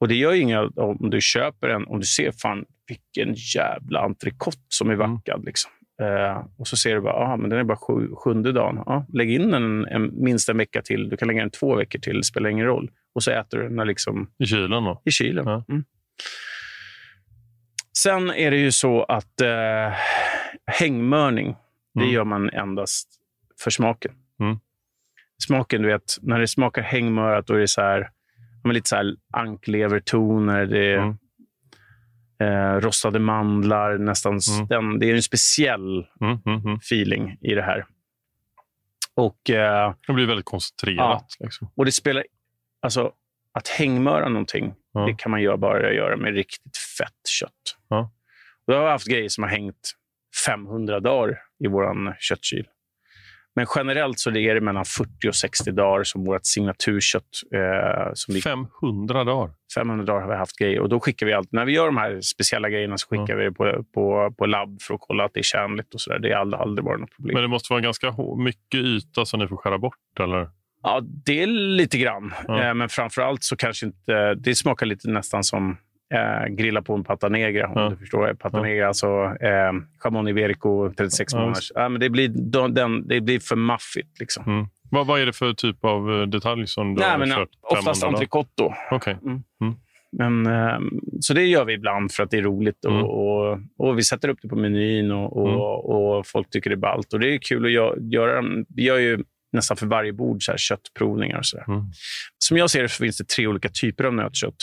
[0.00, 4.58] Och det gör inget om du köper en, om du ser fan vilken jävla entrecote
[4.68, 5.12] som är Mm.
[5.14, 5.44] vackad.
[5.44, 5.70] Liksom.
[6.02, 8.82] Eh, och så ser du bara, ah, men den är bara sju, sjunde dagen.
[8.86, 11.08] Ja, lägg in den en, minst en vecka till.
[11.08, 12.90] Du kan lägga den två veckor till, det spelar ingen roll.
[13.14, 15.02] Och så äter du den när liksom I kylen då?
[15.04, 15.44] i kylen.
[15.46, 15.64] Ja.
[15.68, 15.84] Mm.
[17.98, 19.92] Sen är det ju så att eh,
[20.66, 21.56] hängmörning,
[21.94, 22.12] det Mm.
[22.14, 23.08] gör man endast
[23.62, 24.12] för smaken.
[24.40, 24.56] Mm.
[25.46, 28.10] Smaken, du vet, när det smakar hängmörat då är det så här,
[28.64, 31.16] lite så här anklevertoner, det är Mm.
[32.42, 34.66] Eh, rostade mandlar, nästan Mm.
[34.68, 36.76] den, det är en speciell Mm, mm, mm.
[36.76, 37.84] feeling i det här.
[39.14, 41.36] Och eh, Det blir väldigt koncentrerat.
[41.40, 41.70] Liksom.
[41.76, 42.24] och det spelar...
[42.82, 43.12] Alltså,
[43.52, 45.00] att hängmöra någonting, Ja.
[45.06, 47.76] det kan man göra, bara göra med riktigt fett kött.
[47.88, 48.10] Ja.
[48.66, 49.92] Jag har haft grejer som har hängt
[50.46, 52.66] 500 dagar i vår köttkyl.
[53.54, 57.24] Men generellt så är det mellan 40 och 60 dagar som vårt signaturkött.
[57.54, 59.50] Eh, som vi, 500 dagar.
[59.74, 60.80] 500 dagar har vi haft grejer.
[60.80, 61.52] Och då skickar vi allt.
[61.52, 64.82] När vi gör de här speciella grejerna så skickar vi det på, på, på labb
[64.82, 65.94] för att kolla att det är tjänligt.
[65.94, 66.18] och så där.
[66.18, 67.34] Det har aldrig, aldrig varit något problem.
[67.34, 70.48] Men det måste vara ganska mycket yta som ni får skära bort, eller?
[70.82, 72.34] Ja, det är lite grann.
[72.46, 72.62] Ja.
[72.62, 74.34] Eh, men framför allt så kanske inte...
[74.34, 75.76] Det smakar lite nästan som
[76.12, 77.88] eh, grilla på en pata negra, om Ja.
[77.90, 78.34] du förstår.
[78.34, 78.62] Pata Ja.
[78.62, 79.06] negra, alltså
[79.40, 81.72] eh, Chamon Iberico, 36 Ja, månaders.
[81.74, 84.20] Ja, men det, blir, de- den, det blir för maffigt.
[84.20, 84.44] Liksom.
[84.46, 84.66] Mm.
[84.90, 87.48] Vad, vad är det för typ av eh, detalj som du Nej, har men, kört?
[87.62, 88.14] oftast 500 dagar?
[88.14, 88.50] entrecote.
[88.56, 88.74] då.
[88.90, 89.16] Okej.
[90.18, 90.78] Men, eh,
[91.20, 92.84] så det gör vi ibland för att det är roligt.
[92.84, 93.04] Och, Mm.
[93.04, 95.60] och, och Vi sätter upp det på menyn och, och, Mm.
[95.60, 97.12] och folk tycker det är ballt.
[97.12, 98.42] Och det är kul att gö- göra.
[98.68, 99.18] Vi gör ju
[99.52, 101.38] nästan för varje bord så här köttprovningar.
[101.38, 101.58] Och så.
[101.68, 101.82] Mm.
[102.38, 104.54] Som jag ser det så finns det tre olika typer av nötkött.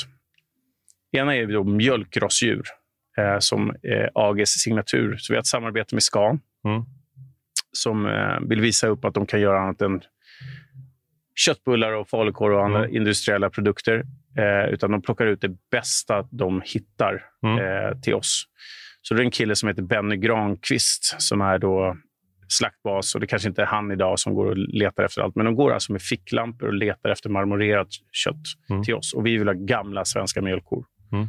[1.11, 2.63] Ena är då mjölkrassdjur
[3.17, 5.15] eh, som eh, AGs signatur.
[5.17, 6.83] Så vi har ett samarbete med Scan Mm.
[7.71, 10.01] som eh, vill visa upp att de kan göra annat än
[11.35, 12.95] köttbullar och falukorv och andra Mm.
[12.95, 14.03] industriella produkter.
[14.37, 17.57] Eh, utan de plockar ut det bästa de hittar Mm.
[17.59, 18.45] eh, till oss.
[19.01, 21.97] Så det är en kille som heter Benny Granqvist som är då
[22.47, 23.15] slaktbas.
[23.15, 25.35] Och det kanske inte är han idag som går och letar efter allt.
[25.35, 28.35] Men de går alltså med ficklampor och letar efter marmorerat kött
[28.69, 28.83] Mm.
[28.83, 29.13] till oss.
[29.13, 30.85] Och vi vill ha gamla svenska mjölkkor.
[31.11, 31.27] Mm.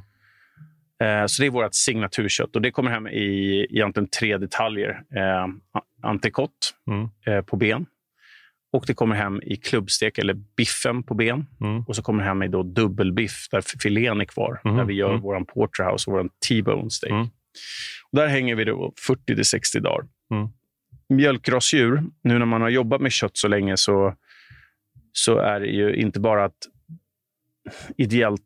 [1.03, 2.57] Eh, Så det är vårt signaturkött.
[2.57, 5.03] Och det kommer hem i egentligen tre detaljer.
[5.17, 5.47] Eh,
[6.03, 7.09] entrecote Mm.
[7.27, 7.87] eh, på ben.
[8.73, 11.47] Och det kommer hem i klubbstek, eller biffen på ben.
[11.61, 11.83] Mm.
[11.83, 14.61] Och så kommer det hem i då dubbelbiff, där filén är kvar.
[14.65, 15.21] Mhm, Där vi gör mm.
[15.21, 17.11] vår porterhouse och vår T-bone steak.
[17.11, 17.23] Mm.
[18.11, 20.09] Och där hänger vi då 40-60 dagar.
[20.31, 20.49] Mm.
[21.09, 24.15] Mjölkrassdjur, nu när man har jobbat med kött så länge så,
[25.13, 26.59] så är det ju inte bara att
[27.97, 28.43] ideellt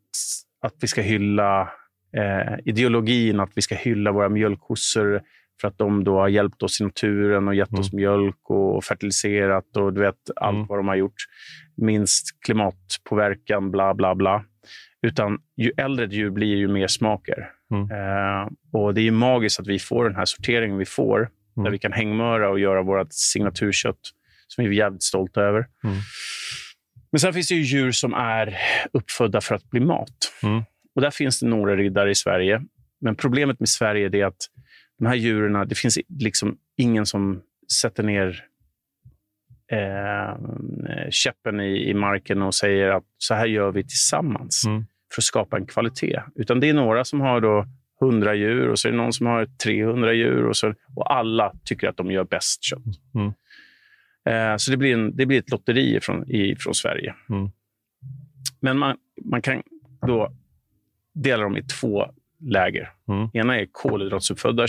[0.67, 1.61] att vi ska hylla
[2.17, 5.21] eh, ideologin att vi ska hylla våra mjölkkossor
[5.61, 7.81] För att de då har hjälpt oss i naturen och gett Mm.
[7.81, 10.67] oss mjölk och fertiliserat och du vet allt Mm.
[10.67, 11.15] vad de har gjort.
[11.77, 14.45] Minst klimatpåverkan, bla bla bla.
[15.03, 17.51] Utan ju äldre ett djur blir, ju mer smaker.
[17.71, 17.91] Mm.
[17.91, 21.65] Eh, och Det är magiskt att vi får den här sorteringen vi får, Mm.
[21.65, 24.01] där vi kan hängmöra och göra vårt signaturkött
[24.49, 25.67] som vi är jävligt stolta över.
[27.15, 28.57] Men sen finns det ju djur som är
[28.93, 30.33] uppfödda för att bli mat.
[30.43, 30.63] Mm.
[30.95, 32.63] Och Där finns det några riddare i Sverige.
[33.01, 34.49] Men problemet med Sverige är att
[34.99, 37.43] de här djuren, det finns liksom ingen som
[37.83, 38.45] sätter ner
[39.73, 40.39] eh,
[41.11, 44.87] käppen i, i marken och säger att så här gör vi tillsammans Mm.
[45.15, 46.21] för att skapa en kvalitet.
[46.35, 47.67] Utan det är några som har då
[48.03, 51.53] 100 djur och så är det någon som har 300 djur och, så, och alla
[51.65, 52.83] tycker att de gör bäst kött.
[53.15, 53.33] Mm.
[54.25, 57.15] Eh, så det blir, en, det blir ett lotteri från, i, från Sverige.
[57.29, 57.51] Mm.
[58.61, 59.63] Men man, man kan
[60.07, 60.33] då
[61.15, 62.07] dela dem i två
[62.41, 62.93] läger.
[63.09, 63.29] Mm.
[63.33, 64.67] Ena är kolhydratsuppfödda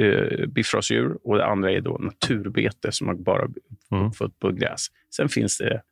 [0.00, 3.48] eh, biffrasdjur och det andra är då naturbete som man bara
[3.92, 4.06] Mm.
[4.06, 4.86] uppfött på gräs.
[5.16, 5.82] Sen finns det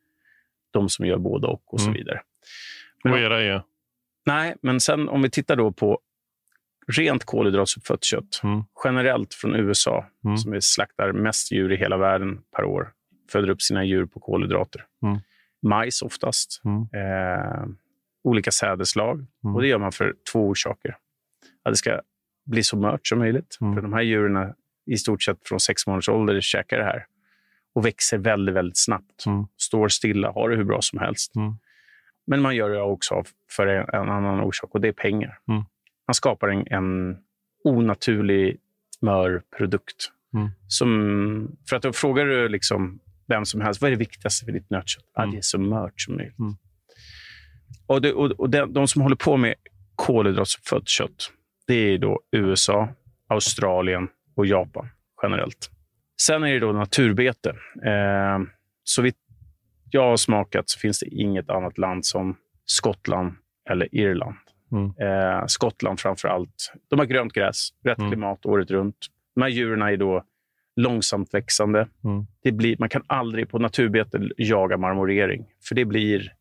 [0.70, 1.98] de som gör både och och så Mm.
[1.98, 2.20] vidare.
[3.04, 3.62] Men Och era är?
[4.26, 5.98] Nej, men sen om vi tittar då på
[6.86, 8.62] rent kolhydratsuppfött kött, Mm.
[8.84, 10.36] generellt från USA, Mm.
[10.36, 12.92] som är slaktar mest djur i hela världen per år,
[13.32, 14.84] föder upp sina djur på kolhydrater.
[15.02, 15.18] Mm.
[15.62, 16.80] Majs oftast, Mm.
[16.82, 17.66] eh,
[18.24, 19.26] olika sädeslag.
[19.44, 19.54] Mm.
[19.56, 20.96] Och Det gör man för två orsaker.
[21.64, 22.00] Att det ska
[22.46, 23.58] bli så mört som möjligt.
[23.60, 23.74] Mm.
[23.74, 24.54] För de här djuren
[24.86, 27.06] i stort sett från sex månaders ålder käkar det här
[27.74, 29.24] och växer väldigt, väldigt snabbt.
[29.56, 31.32] Står stilla, har det hur bra som helst.
[32.26, 35.38] Men man gör det också för en, en annan orsak och det är pengar.
[35.48, 35.62] Mm.
[36.08, 37.16] Man skapar en, en
[37.64, 38.58] onaturlig
[39.00, 40.10] mör produkt.
[40.34, 40.48] Mm.
[40.68, 44.52] Som, för att då frågar du liksom vem som helst, vad är det viktigaste för
[44.52, 45.04] ditt nötkött?
[45.14, 45.32] Ja, Mm.
[45.32, 46.38] det är så mört som möjligt.
[46.38, 46.54] Mm.
[47.86, 49.54] Och, det, och, och de, de som håller på med
[49.96, 51.32] kolhydratsuppfött kött,
[51.66, 52.88] det är då USA,
[53.28, 54.88] Australien och Japan
[55.22, 55.70] generellt.
[56.22, 57.50] Sen är det då naturbete.
[57.84, 58.38] Eh,
[58.84, 59.16] så vitt
[59.90, 63.34] jag har smakat så finns det inget annat land som Skottland
[63.70, 64.36] eller Irland.
[64.72, 64.92] Mm.
[65.00, 66.72] Eh, Skottland framför allt.
[66.90, 68.10] De har grönt gräs, rätt Mm.
[68.10, 68.96] klimat året runt.
[69.34, 70.24] De här djuren är då
[70.76, 71.88] långsamt växande.
[72.04, 72.26] Mm.
[72.42, 76.32] Det blir, man kan aldrig på naturbete jaga marmorering, för det blir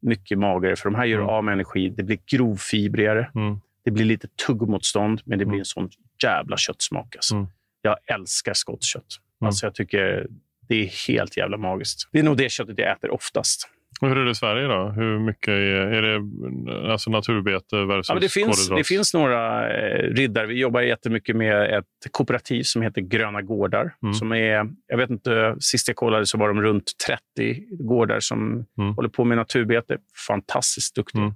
[0.00, 0.76] mycket magare.
[0.76, 1.28] För de här gör Mm.
[1.30, 1.88] av med energi.
[1.96, 3.30] Det blir grovfibrigare.
[3.34, 3.60] Mm.
[3.84, 5.90] Det blir lite tuggmotstånd, men det blir en sån
[6.24, 7.16] jävla köttsmak.
[7.16, 7.46] Alltså.
[7.82, 9.04] Jag älskar skottkött.
[9.40, 10.26] Alltså, jag tycker
[10.68, 12.08] det är helt jävla magiskt.
[12.12, 13.68] Det är nog det köttet jag äter oftast.
[14.00, 14.88] Och hur är det i Sverige då?
[14.96, 19.98] Hur mycket är, är det alltså naturbete versus Ja, det, finns, det finns några eh,
[20.14, 20.46] riddare.
[20.46, 23.94] Vi jobbar jättemycket med ett kooperativ som heter Gröna gårdar.
[24.02, 24.14] Mm.
[24.14, 28.64] Som är, jag vet inte, sist jag kollade så var de runt 30 gårdar som
[28.78, 28.94] Mm.
[28.94, 29.98] håller på med naturbete.
[30.28, 31.22] Fantastiskt duktiga.
[31.22, 31.34] Mm.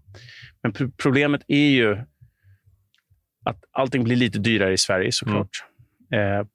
[0.63, 1.97] Men pro- problemet är ju
[3.45, 5.49] att allting blir lite dyrare i Sverige såklart.
[6.13, 6.47] Eh,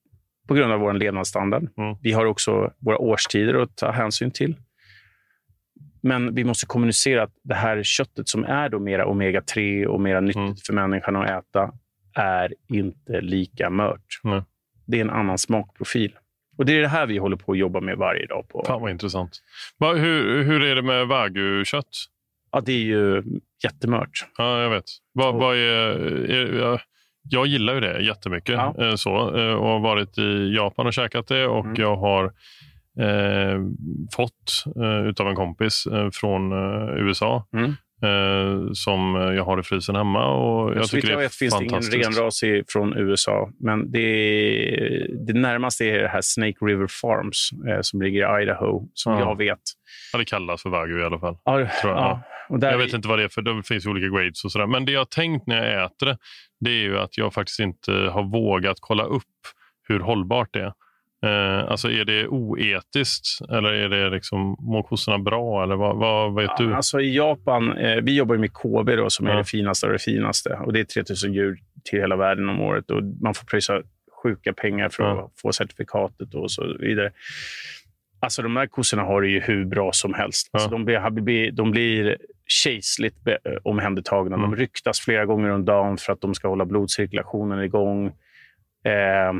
[0.48, 1.64] på grund av vår levnadsstandard.
[1.78, 1.96] Mm.
[2.02, 4.56] Vi har också våra årstider att ta hänsyn till.
[6.08, 10.22] Men vi måste kommunicera att det här köttet som är då mera omega-3 och mera
[10.22, 10.56] nyttigt Mm.
[10.56, 11.72] för människan att äta
[12.16, 14.06] är inte lika mört.
[14.24, 14.42] Nej.
[14.88, 16.12] Det är en annan smakprofil.
[16.58, 18.46] Och Det är det här vi håller på att jobba med varje dag.
[18.50, 18.64] på.
[18.68, 19.32] Fan vad intressant.
[19.78, 21.88] Va, hur, hur är det med wagyu-kött?
[22.52, 23.24] Ja, det är ju
[23.64, 24.26] jättemört.
[24.38, 24.84] Ja, jag vet.
[25.14, 25.60] Vad, Och- vad är,
[26.30, 26.80] är, jag,
[27.30, 28.56] jag gillar ju det jättemycket.
[28.56, 28.76] Ja.
[28.80, 31.48] eh, Så, eh, och har varit i Japan och käkat det.
[31.48, 31.82] Och Mm.
[31.82, 32.34] jag har
[33.00, 33.60] eh,
[34.16, 37.48] fått eh, utav en kompis eh, från eh, USA.
[37.54, 37.74] Mm.
[38.04, 40.26] Eh, som jag har i frysen hemma.
[40.28, 43.50] Och jag så tycker jag vet finns det ingen renrasig från USA.
[43.60, 48.44] Men det, är, det närmaste är det här Snake River Farms eh, som ligger i
[48.44, 49.20] Idaho, som Ja.
[49.20, 49.60] jag vet.
[50.14, 51.38] Ja, det kallas för wagyu i alla fall.
[51.44, 52.22] Ja, Tror jag, ja.
[52.50, 54.68] Och där Jag vet inte vad det är för det finns olika grades och sådär.
[54.68, 56.18] Men det jag har tänkt när jag äter det,
[56.60, 59.24] det är ju att jag faktiskt inte har vågat kolla upp
[59.88, 60.74] hur hållbart det är.
[61.26, 66.36] Eh, alltså är det oetiskt eller är det liksom, mår kossorna bra eller vad, vad
[66.36, 66.74] vet du?
[66.74, 69.38] Alltså I Japan, eh, vi jobbar med KB då, som är Ja.
[69.38, 70.50] det finaste av det finaste.
[70.66, 72.92] Och Det är 3000 djur till hela världen om året.
[72.92, 73.82] Och Man får pröjsa
[74.24, 75.26] sjuka pengar för Ja.
[75.26, 77.12] att få certifikatet och så vidare.
[78.20, 80.50] Alltså De här kossorna har det ju hur bra som helst.
[80.54, 80.72] Alltså, Ja.
[81.00, 82.18] de, blir, de blir
[82.48, 84.36] kejsligt be- omhändertagna.
[84.36, 84.50] Mm.
[84.52, 88.08] De ryktas flera gånger om dagen för att de ska hålla blodcirkulationen igång.
[88.86, 89.34] Eh,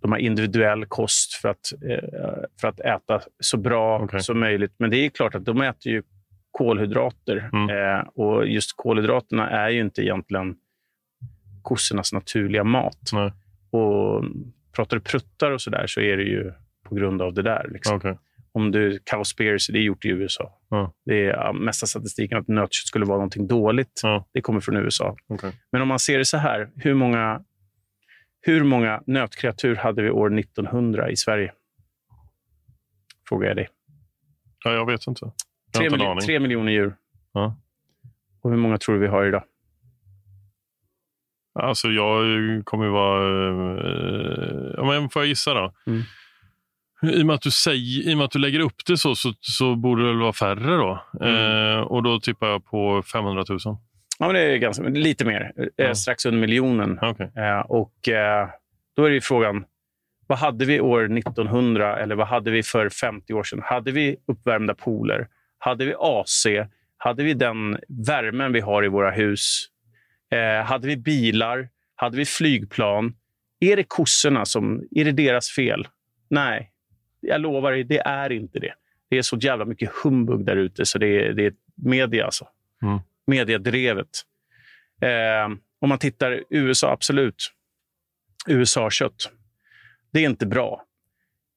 [0.00, 4.20] de har individuell kost för att, eh, för att äta så bra Okej.
[4.20, 4.74] som möjligt.
[4.78, 6.02] Men det är klart att de äter ju
[6.50, 7.50] kolhydrater.
[7.52, 7.70] Mm.
[7.70, 10.56] Eh, och just kolhydraterna är ju inte egentligen
[11.62, 13.10] kossornas naturliga mat.
[13.12, 13.32] Nej.
[13.70, 14.24] Och
[14.76, 16.52] pratar du pruttar och så där så är det ju
[16.88, 17.68] på grund av det där.
[17.72, 17.96] Liksom.
[17.96, 18.18] Okej.
[18.52, 20.58] Om du cowspiracy, det är gjort i USA.
[20.68, 20.92] Ja.
[21.04, 24.00] Det är mesta statistiken att nötkött skulle vara någonting dåligt.
[24.02, 24.28] Ja.
[24.32, 25.16] Det kommer från USA.
[25.28, 25.52] Okej.
[25.72, 27.44] Men om man ser det så här, hur många
[28.40, 31.52] Hur många nötkreatur hade vi år 1900 i Sverige?
[33.28, 33.68] Frågar jag dig.
[34.64, 35.24] Ja, jag vet inte.
[35.24, 35.32] Jag
[35.74, 36.20] Tre, inte en miljo- aning.
[36.26, 36.96] tre miljoner djur.
[37.32, 37.56] Ja.
[38.42, 39.44] Och hur många tror du vi har idag?
[41.54, 42.24] Alltså, jag
[42.64, 43.48] kommer ju vara...
[44.78, 45.72] eh, men får jag gissa då?
[45.86, 46.02] Mm.
[47.02, 49.32] I och, med att du säger, I och att du lägger upp det så, så,
[49.40, 51.02] så borde det väl vara färre då.
[51.20, 51.76] Mm.
[51.76, 53.58] Eh, och då tippar jag på 500 000.
[54.18, 55.52] Ja, men det är ganska, lite mer.
[55.56, 55.94] Eh, Ja.
[55.94, 56.98] Strax under miljonen.
[57.02, 57.30] Okej.
[57.36, 58.48] Eh, och eh,
[58.96, 59.64] Då är det frågan,
[60.26, 63.60] vad hade vi år 1900 eller vad hade vi för 50 år sedan?
[63.64, 65.28] Hade vi uppvärmda pooler?
[65.58, 66.46] Hade vi AC?
[66.96, 69.66] Hade vi den värmen vi har i våra hus?
[70.30, 71.68] Eh, hade vi bilar?
[71.94, 73.14] Hade vi flygplan?
[73.60, 74.88] Är det kossorna som...
[74.90, 75.88] Är det deras fel?
[76.30, 76.70] Nej,
[77.20, 78.74] jag lovar dig, det är inte det.
[79.10, 82.48] Det är så jävla mycket humbug där ute så det är, det är media alltså.
[82.82, 82.98] Mm.
[83.28, 84.08] Mediadrevet.
[85.02, 87.52] Eh, om man tittar USA, absolut.
[88.46, 89.30] USA-kött.
[90.12, 90.84] Det är inte bra.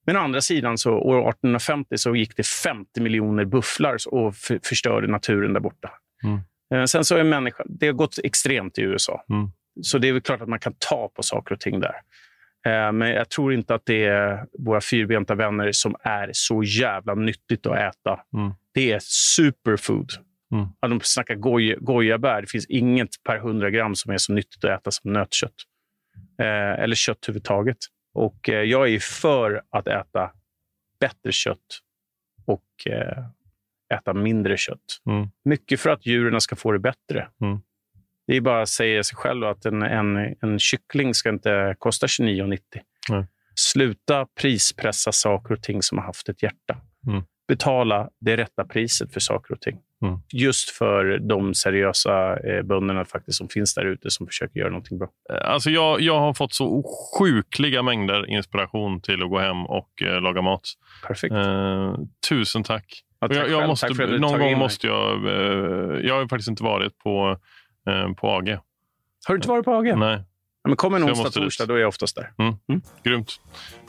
[0.06, 5.06] Men å andra sidan, så år 1850 så gick det 50 miljoner bufflar och förstörde
[5.06, 5.90] naturen där borta.
[6.24, 6.40] Mm.
[6.74, 9.24] Eh, Sen så är människan, det har gått extremt i USA.
[9.30, 9.50] Mm.
[9.82, 11.94] Så det är väl klart att man kan ta på saker och ting där.
[12.66, 17.14] Eh, Men jag tror inte att det är våra fyrbenta vänner som är så jävla
[17.14, 18.20] nyttigt att äta.
[18.34, 18.52] Mm.
[18.74, 20.10] Det är superfood.
[20.52, 20.68] Mm.
[20.80, 22.40] Ja, de snackar goj, gojabär.
[22.40, 25.54] Det finns inget per 100 gram som är så nyttigt att äta som nötkött.
[26.40, 27.78] Eh, eller kött överhuvudtaget.
[28.14, 30.30] Och eh, jag är för att äta
[31.00, 31.58] bättre kött
[32.46, 33.24] och eh,
[33.94, 34.78] äta mindre kött.
[35.06, 35.28] Mm.
[35.44, 37.28] Mycket för att djuren ska få det bättre.
[37.40, 37.60] Mm.
[38.26, 42.06] Det är bara att säga sig själv att en, en, en kyckling ska inte kosta
[42.06, 42.58] 29,90.
[43.08, 43.26] Nej.
[43.54, 46.80] Sluta prispressa saker och ting som har haft ett hjärta.
[47.06, 47.22] Mm.
[47.56, 49.78] Betala det rätta priset för saker och ting.
[50.02, 50.18] Mm.
[50.32, 54.98] Just för de seriösa eh, bönderna faktiskt som finns där ute som försöker göra någonting
[54.98, 55.08] bra.
[55.32, 56.82] Eh, Alltså jag, jag har fått så
[57.18, 60.62] sjukliga mängder inspiration till att gå hem och eh, laga mat.
[61.06, 61.34] Perfekt.
[61.34, 61.94] Eh,
[62.28, 63.02] tusen tack.
[63.20, 65.24] Ja, tack jag, jag måste, Tack någon gång måste jag...
[65.26, 67.38] Eh, jag har faktiskt inte varit på,
[67.88, 68.48] eh, på AG.
[69.26, 69.96] Har du inte varit på AG?
[69.98, 70.22] Nej,
[70.64, 71.34] Ja, men kom en onsdag, dit.
[71.34, 72.30] torsdag, då är jag oftast där.
[73.02, 73.40] grymt.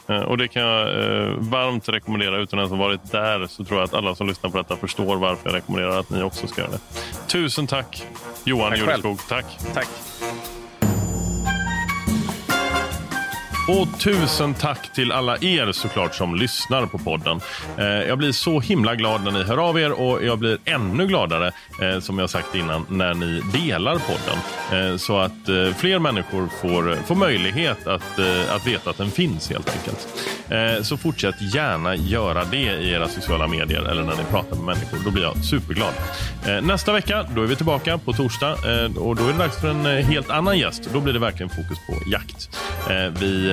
[0.08, 2.38] Eh, och Det kan jag eh, varmt rekommendera.
[2.38, 5.16] Utan ens ha varit där så tror jag att alla som lyssnar på detta förstår
[5.16, 6.80] varför jag rekommenderar att ni också ska göra det.
[7.28, 8.08] Tusen tack,
[8.44, 8.78] Johan.
[8.78, 9.20] Jureskog.
[9.30, 9.46] Tack.
[9.74, 9.88] Tack.
[13.68, 17.40] Och tusen tack till alla er såklart som lyssnar på podden.
[17.78, 21.08] Eh, jag blir så himla glad när ni hör av er och jag blir ännu
[21.08, 21.52] gladare,
[21.82, 24.38] eh, som jag sagt innan, när ni delar podden.
[24.92, 25.32] Eh, så att
[25.78, 30.08] fler människor får, får möjlighet att, att veta att den finns helt enkelt.
[30.86, 34.98] Så fortsätt gärna göra det i era sociala medier eller när ni pratar med människor.
[35.06, 35.94] Då blir jag superglad.
[36.62, 38.52] Nästa vecka då är vi tillbaka på torsdag
[38.98, 40.90] och då är det dags för en helt annan gäst.
[40.94, 42.50] Då blir det verkligen fokus på jakt.
[43.20, 43.53] Vi